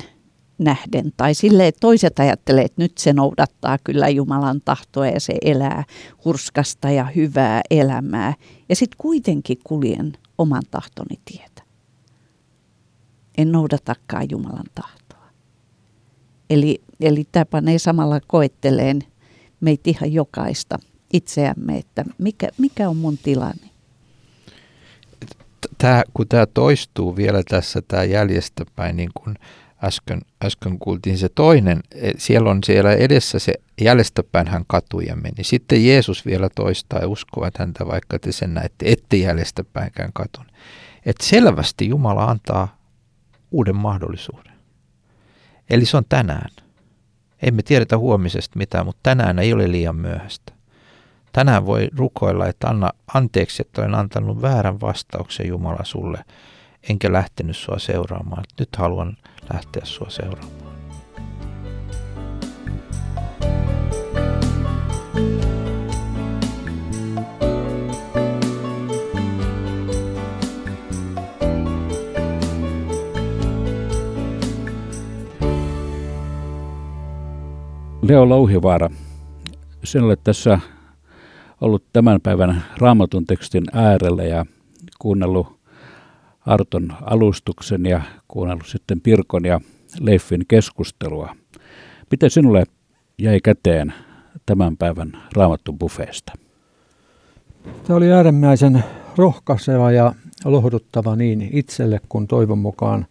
nähden 0.59 1.13
tai 1.17 1.35
sille, 1.35 1.67
että 1.67 1.81
toiset 1.81 2.19
ajattelee, 2.19 2.65
että 2.65 2.83
nyt 2.83 2.99
se 2.99 3.13
noudattaa 3.13 3.79
kyllä 3.85 4.09
Jumalan 4.09 4.61
tahtoa 4.65 5.07
ja 5.07 5.21
se 5.21 5.35
elää 5.43 5.85
hurskasta 6.25 6.91
ja 6.91 7.05
hyvää 7.05 7.61
elämää. 7.71 8.35
Ja 8.69 8.77
sitten 8.77 8.99
kuitenkin 8.99 9.59
kuljen 9.65 10.13
oman 10.39 10.63
tahtoni 10.71 11.21
tietä. 11.25 11.63
En 13.39 13.53
noudatakaan 13.53 14.31
Jumalan 14.31 14.67
tahtoa. 14.75 15.29
Eli, 16.51 16.81
eli 17.01 17.25
tämä 17.33 17.45
panee 17.45 17.79
samalla 17.79 18.21
koetteleen 18.27 18.99
meitä 19.61 19.91
ihan 19.91 20.13
jokaista 20.13 20.79
itseämme, 21.13 21.77
että 21.77 22.05
mikä, 22.19 22.49
mikä 22.59 22.89
on 22.89 22.97
mun 22.97 23.19
tilanne. 23.19 23.68
Tämä, 25.79 26.03
kun 26.15 26.29
tämä 26.29 26.47
toistuu 26.47 27.17
vielä 27.17 27.43
tässä 27.49 27.83
tämä 27.89 28.05
jäljestäpäin, 28.05 28.97
niin 28.97 29.11
kuin 29.15 29.37
äsken, 29.85 30.21
äsken 30.45 30.79
kuultiin 30.79 31.19
se 31.19 31.29
toinen, 31.29 31.81
e, 31.95 32.13
siellä 32.19 32.51
on 32.51 32.59
siellä 32.65 32.93
edessä 32.93 33.39
se 33.39 33.55
jäljestäpäin 33.81 34.49
hän 34.49 34.65
katui 34.67 35.07
ja 35.07 35.17
meni. 35.17 35.45
Sitten 35.45 35.87
Jeesus 35.87 36.27
vielä 36.27 36.49
toistaa 36.55 37.01
ja 37.01 37.09
uskovat 37.09 37.59
häntä, 37.59 37.87
vaikka 37.87 38.19
te 38.19 38.33
sen 38.33 38.55
näette, 38.55 38.93
ette 38.93 39.17
jäljestäpäinkään 39.17 40.11
katun. 40.15 40.47
Että 41.07 41.27
selvästi 41.27 41.89
Jumala 41.89 42.25
antaa 42.25 42.79
uuden 43.51 43.77
mahdollisuuden. 43.77 44.53
Eli 45.71 45.85
se 45.85 45.97
on 45.97 46.05
tänään. 46.09 46.51
Emme 47.43 47.63
tiedetä 47.63 47.99
huomisesta 47.99 48.59
mitään, 48.59 48.87
mutta 48.87 49.01
tänään 49.03 49.39
ei 49.39 49.53
ole 49.53 49.73
liian 49.73 49.97
myöhäistä. 49.97 50.58
Tänään 51.39 51.67
voi 51.67 51.89
rukoilla, 51.97 52.47
että 52.47 52.69
anna 52.69 52.91
anteeksi, 53.15 53.63
että 53.63 53.81
olen 53.81 53.95
antanut 53.95 54.43
väärän 54.43 54.81
vastauksen 54.81 55.49
Jumala 55.49 55.85
sulle, 55.85 56.25
enkä 56.89 57.13
lähtenyt 57.13 57.57
sua 57.57 57.79
seuraamaan. 57.79 58.45
Nyt 58.59 58.77
haluan 58.77 59.17
lähteä 59.53 59.83
sua 59.85 60.11
seuraamaan. 60.11 60.59
Leo 78.03 78.29
Louhivaara, 78.29 78.91
sinulle 79.85 80.17
tässä 80.17 80.59
ollut 81.61 81.85
tämän 81.93 82.21
päivän 82.21 82.65
raamatun 82.79 83.25
tekstin 83.25 83.65
äärellä 83.73 84.23
ja 84.23 84.47
kuunnellut 84.99 85.59
Arton 86.47 86.93
alustuksen 87.01 87.87
ja 87.87 88.01
kuunnellut 88.29 88.67
sitten 88.67 89.01
Pirkon 89.01 89.45
ja 89.45 89.61
Leiffin 90.01 90.45
keskustelua. 90.49 91.37
Miten 92.11 92.31
sinulle 92.31 92.65
jäi 93.19 93.41
käteen 93.41 93.95
tämän 94.47 94.77
päivän 94.77 95.13
raamatun 95.37 95.79
buffeesta? 95.79 96.33
Tämä 97.85 97.97
oli 97.97 98.13
äärimmäisen 98.13 98.85
rohkaiseva 99.17 99.93
ja 99.93 100.15
lohduttava 100.45 101.17
niin 101.17 101.49
itselle 101.53 102.01
kuin 102.09 102.27
toivon 102.27 102.59
mukaan 102.59 103.07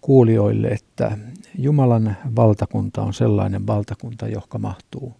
kuulijoille, 0.00 0.68
että 0.68 1.18
Jumalan 1.58 2.16
valtakunta 2.36 3.02
on 3.02 3.14
sellainen 3.14 3.66
valtakunta, 3.66 4.28
joka 4.28 4.58
mahtuu 4.58 5.14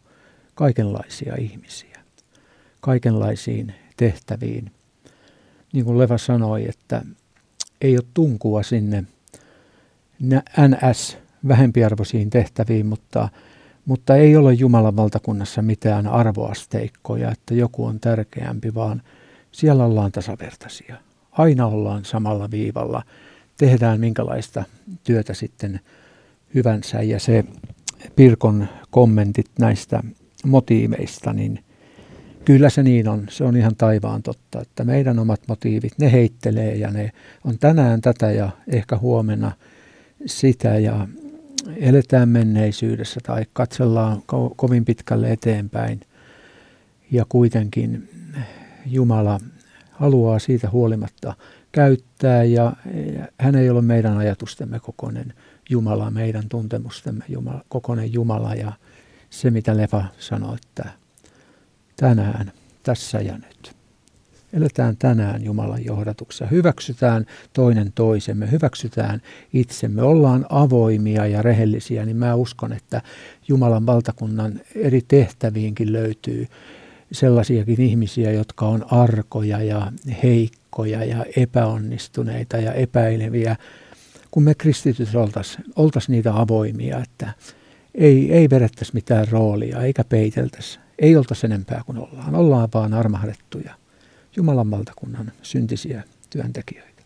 kaikenlaisia 0.54 1.34
ihmisiä, 1.38 1.87
kaikenlaisiin 2.80 3.74
tehtäviin. 3.96 4.70
Niin 5.72 5.84
kuin 5.84 5.98
Leva 5.98 6.18
sanoi, 6.18 6.68
että 6.68 7.02
ei 7.80 7.96
ole 7.96 8.04
tunkua 8.14 8.62
sinne 8.62 9.04
NS 10.68 11.18
vähempiarvoisiin 11.48 12.30
tehtäviin, 12.30 12.86
mutta, 12.86 13.28
mutta 13.84 14.16
ei 14.16 14.36
ole 14.36 14.52
Jumalan 14.52 14.96
valtakunnassa 14.96 15.62
mitään 15.62 16.06
arvoasteikkoja, 16.06 17.30
että 17.30 17.54
joku 17.54 17.84
on 17.84 18.00
tärkeämpi, 18.00 18.74
vaan 18.74 19.02
siellä 19.52 19.84
ollaan 19.84 20.12
tasavertaisia. 20.12 20.96
Aina 21.32 21.66
ollaan 21.66 22.04
samalla 22.04 22.50
viivalla. 22.50 23.02
Tehdään 23.56 24.00
minkälaista 24.00 24.64
työtä 25.04 25.34
sitten 25.34 25.80
hyvänsä 26.54 27.02
ja 27.02 27.20
se 27.20 27.44
Pirkon 28.16 28.68
kommentit 28.90 29.50
näistä 29.58 30.02
motiiveista, 30.44 31.32
niin 31.32 31.64
kyllä 32.48 32.70
se 32.70 32.82
niin 32.82 33.08
on. 33.08 33.26
Se 33.30 33.44
on 33.44 33.56
ihan 33.56 33.76
taivaan 33.76 34.22
totta, 34.22 34.60
että 34.60 34.84
meidän 34.84 35.18
omat 35.18 35.40
motiivit, 35.48 35.92
ne 35.98 36.12
heittelee 36.12 36.74
ja 36.74 36.90
ne 36.90 37.12
on 37.44 37.58
tänään 37.58 38.00
tätä 38.00 38.30
ja 38.30 38.50
ehkä 38.68 38.96
huomenna 38.98 39.52
sitä 40.26 40.78
ja 40.78 41.08
eletään 41.76 42.28
menneisyydessä 42.28 43.20
tai 43.26 43.44
katsellaan 43.52 44.16
ko- 44.16 44.54
kovin 44.56 44.84
pitkälle 44.84 45.32
eteenpäin 45.32 46.00
ja 47.10 47.24
kuitenkin 47.28 48.08
Jumala 48.86 49.40
haluaa 49.90 50.38
siitä 50.38 50.70
huolimatta 50.70 51.34
käyttää 51.72 52.44
ja 52.44 52.72
hän 53.38 53.54
ei 53.54 53.70
ole 53.70 53.82
meidän 53.82 54.16
ajatustemme 54.16 54.80
kokoinen 54.80 55.32
Jumala, 55.70 56.10
meidän 56.10 56.48
tuntemustemme 56.48 57.24
Jumala, 57.28 57.64
kokoinen 57.68 58.12
Jumala 58.12 58.54
ja 58.54 58.72
se 59.30 59.50
mitä 59.50 59.76
Lefa 59.76 60.04
sanoi, 60.18 60.56
että 60.56 61.07
tänään, 62.00 62.52
tässä 62.82 63.20
ja 63.20 63.32
nyt. 63.32 63.76
Eletään 64.52 64.96
tänään 64.96 65.44
Jumalan 65.44 65.84
johdatuksessa. 65.84 66.46
Hyväksytään 66.46 67.26
toinen 67.52 67.92
toisemme, 67.94 68.50
hyväksytään 68.50 69.22
itsemme, 69.52 70.02
ollaan 70.02 70.46
avoimia 70.48 71.26
ja 71.26 71.42
rehellisiä, 71.42 72.04
niin 72.04 72.16
mä 72.16 72.34
uskon, 72.34 72.72
että 72.72 73.02
Jumalan 73.48 73.86
valtakunnan 73.86 74.60
eri 74.74 75.00
tehtäviinkin 75.08 75.92
löytyy 75.92 76.46
sellaisiakin 77.12 77.80
ihmisiä, 77.80 78.32
jotka 78.32 78.66
on 78.66 78.92
arkoja 78.92 79.62
ja 79.62 79.92
heikkoja 80.22 81.04
ja 81.04 81.24
epäonnistuneita 81.36 82.56
ja 82.56 82.72
epäileviä 82.72 83.56
kun 84.30 84.42
me 84.42 84.54
kristityt 84.54 85.14
oltaisiin 85.14 85.64
oltais 85.76 86.08
niitä 86.08 86.34
avoimia, 86.34 86.98
että 86.98 87.32
ei, 87.94 88.32
ei 88.32 88.50
vedettäisi 88.50 88.94
mitään 88.94 89.28
roolia 89.28 89.82
eikä 89.82 90.04
peiteltäisi. 90.04 90.78
Ei 90.98 91.16
oltaisi 91.16 91.46
enempää 91.46 91.82
kuin 91.86 91.98
ollaan. 91.98 92.34
Ollaan 92.34 92.68
vaan 92.74 92.94
armahdettuja 92.94 93.74
Jumalan 94.36 94.70
valtakunnan 94.70 95.32
syntisiä 95.42 96.02
työntekijöitä. 96.30 97.02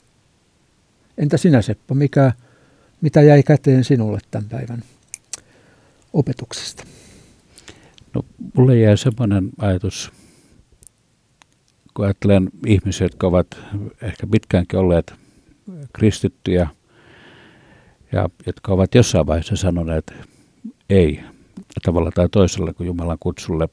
Entä 1.19 1.37
sinä 1.37 1.63
Seppo, 1.63 1.95
mikä, 1.95 2.33
mitä 3.01 3.23
jäi 3.23 3.43
käteen 3.43 3.85
sinulle 3.85 4.19
tämän 4.31 4.49
päivän 4.49 4.83
opetuksesta? 6.13 6.85
No, 8.15 8.25
mulle 8.55 8.79
jäi 8.79 8.97
semmoinen 8.97 9.51
ajatus, 9.59 10.13
kun 11.95 12.05
ajattelen 12.05 12.51
ihmisiä, 12.67 13.05
jotka 13.05 13.27
ovat 13.27 13.47
ehkä 14.03 14.27
pitkäänkin 14.27 14.79
olleet 14.79 15.15
kristittyjä– 15.93 16.69
ja 18.13 18.29
jotka 18.47 18.73
ovat 18.73 18.95
jossain 18.95 19.27
vaiheessa 19.27 19.57
sanoneet 19.57 20.13
ei 20.91 21.21
tavalla 21.83 22.11
tai 22.15 22.29
toisella 22.29 22.73
kuin 22.73 22.87
Jumalan 22.87 23.19
kutsulle 23.21 23.69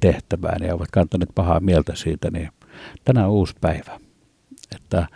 tehtävään 0.00 0.62
ja 0.62 0.74
ovat 0.74 0.90
kantaneet 0.90 1.30
pahaa 1.34 1.60
mieltä 1.60 1.94
siitä, 1.94 2.30
niin 2.30 2.48
tänään 3.04 3.26
on 3.26 3.32
uusi 3.32 3.54
päivä. 3.60 4.00
Että, 4.76 5.06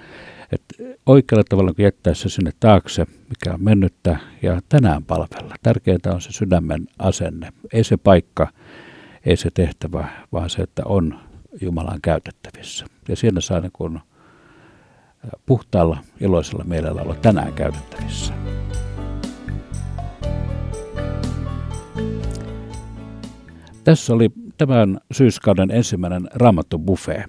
että 0.52 0.96
oikealla 1.06 1.44
tavalla 1.48 1.72
kun 1.72 1.84
jättää 1.84 2.14
se 2.14 2.28
sinne 2.28 2.50
taakse, 2.60 3.06
mikä 3.28 3.54
on 3.54 3.64
mennyttä, 3.64 4.18
ja 4.42 4.60
tänään 4.68 5.04
palvella. 5.04 5.54
Tärkeintä 5.62 6.12
on 6.12 6.20
se 6.20 6.32
sydämen 6.32 6.86
asenne. 6.98 7.52
Ei 7.72 7.84
se 7.84 7.96
paikka, 7.96 8.48
ei 9.26 9.36
se 9.36 9.50
tehtävä, 9.54 10.08
vaan 10.32 10.50
se, 10.50 10.62
että 10.62 10.82
on 10.84 11.20
Jumalan 11.60 12.00
käytettävissä. 12.02 12.86
Ja 13.08 13.16
siinä 13.16 13.40
saa 13.40 13.60
niin 13.60 13.72
kuin 13.72 14.00
puhtaalla, 15.46 15.98
iloisella 16.20 16.64
mielellä 16.64 17.02
olla 17.02 17.14
tänään 17.14 17.52
käytettävissä. 17.52 18.34
Tässä 23.86 24.14
oli 24.14 24.28
tämän 24.58 24.98
syyskauden 25.12 25.70
ensimmäinen 25.70 26.28
Raamattu 26.34 26.78
Buffet. 26.78 27.22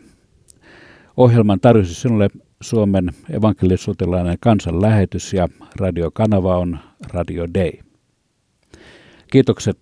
Ohjelman 1.18 1.60
tarjosi 1.60 1.94
sinulle 1.94 2.28
Suomen 2.62 3.10
evankelisuutilainen 3.30 4.38
kansanlähetys 4.40 5.34
ja 5.34 5.48
radiokanava 5.76 6.58
on 6.58 6.80
Radio 7.14 7.48
Day. 7.54 7.72
Kiitokset 9.32 9.78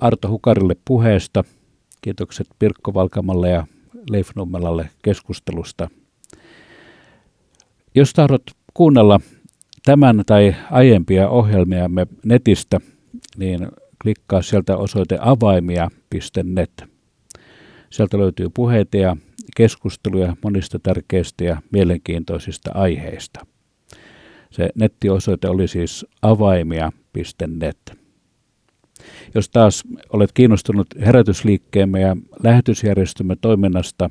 Arto 0.00 0.28
Hukarille 0.28 0.76
puheesta. 0.84 1.44
Kiitokset 2.00 2.46
Pirkko 2.58 2.94
Valkamalle 2.94 3.50
ja 3.50 3.66
Leif 4.10 4.30
Nummelalle 4.36 4.90
keskustelusta. 5.02 5.90
Jos 7.94 8.12
tahdot 8.12 8.42
kuunnella 8.74 9.20
tämän 9.84 10.22
tai 10.26 10.54
aiempia 10.70 11.28
ohjelmiamme 11.28 12.06
netistä, 12.24 12.80
niin 13.36 13.68
klikkaa 14.02 14.42
sieltä 14.42 14.76
osoite 14.76 15.18
avaimia.net. 15.20 16.84
Sieltä 17.90 18.18
löytyy 18.18 18.48
puheita 18.54 18.96
ja 18.96 19.16
keskusteluja 19.56 20.36
monista 20.44 20.78
tärkeistä 20.78 21.44
ja 21.44 21.62
mielenkiintoisista 21.72 22.70
aiheista. 22.74 23.46
Se 24.50 24.70
nettiosoite 24.74 25.48
oli 25.48 25.68
siis 25.68 26.06
avaimia.net. 26.22 28.06
Jos 29.34 29.48
taas 29.48 29.82
olet 30.12 30.32
kiinnostunut 30.32 30.86
herätysliikkeemme 31.00 32.00
ja 32.00 32.16
lähetysjärjestömme 32.42 33.36
toiminnasta, 33.40 34.10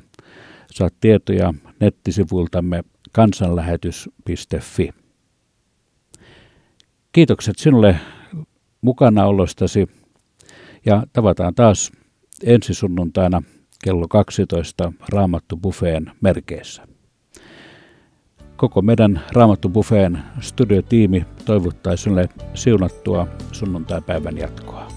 saat 0.70 0.94
tietoja 1.00 1.54
nettisivultamme 1.80 2.82
kansanlähetys.fi. 3.12 4.90
Kiitokset 7.12 7.58
sinulle 7.58 7.96
mukanaolostasi 8.80 9.86
ja 10.86 11.02
tavataan 11.12 11.54
taas 11.54 11.92
ensi 12.44 12.74
sunnuntaina 12.74 13.42
kello 13.84 14.08
12 14.08 14.92
Raamattu 15.08 15.56
Buffeen 15.56 16.10
merkeissä. 16.20 16.82
Koko 18.56 18.82
meidän 18.82 19.20
Raamattu 19.32 19.68
Buffeen 19.68 20.18
studiotiimi 20.40 21.24
toivottaa 21.44 21.96
sinulle 21.96 22.28
siunattua 22.54 23.26
sunnuntaipäivän 23.52 24.38
jatkoa. 24.38 24.95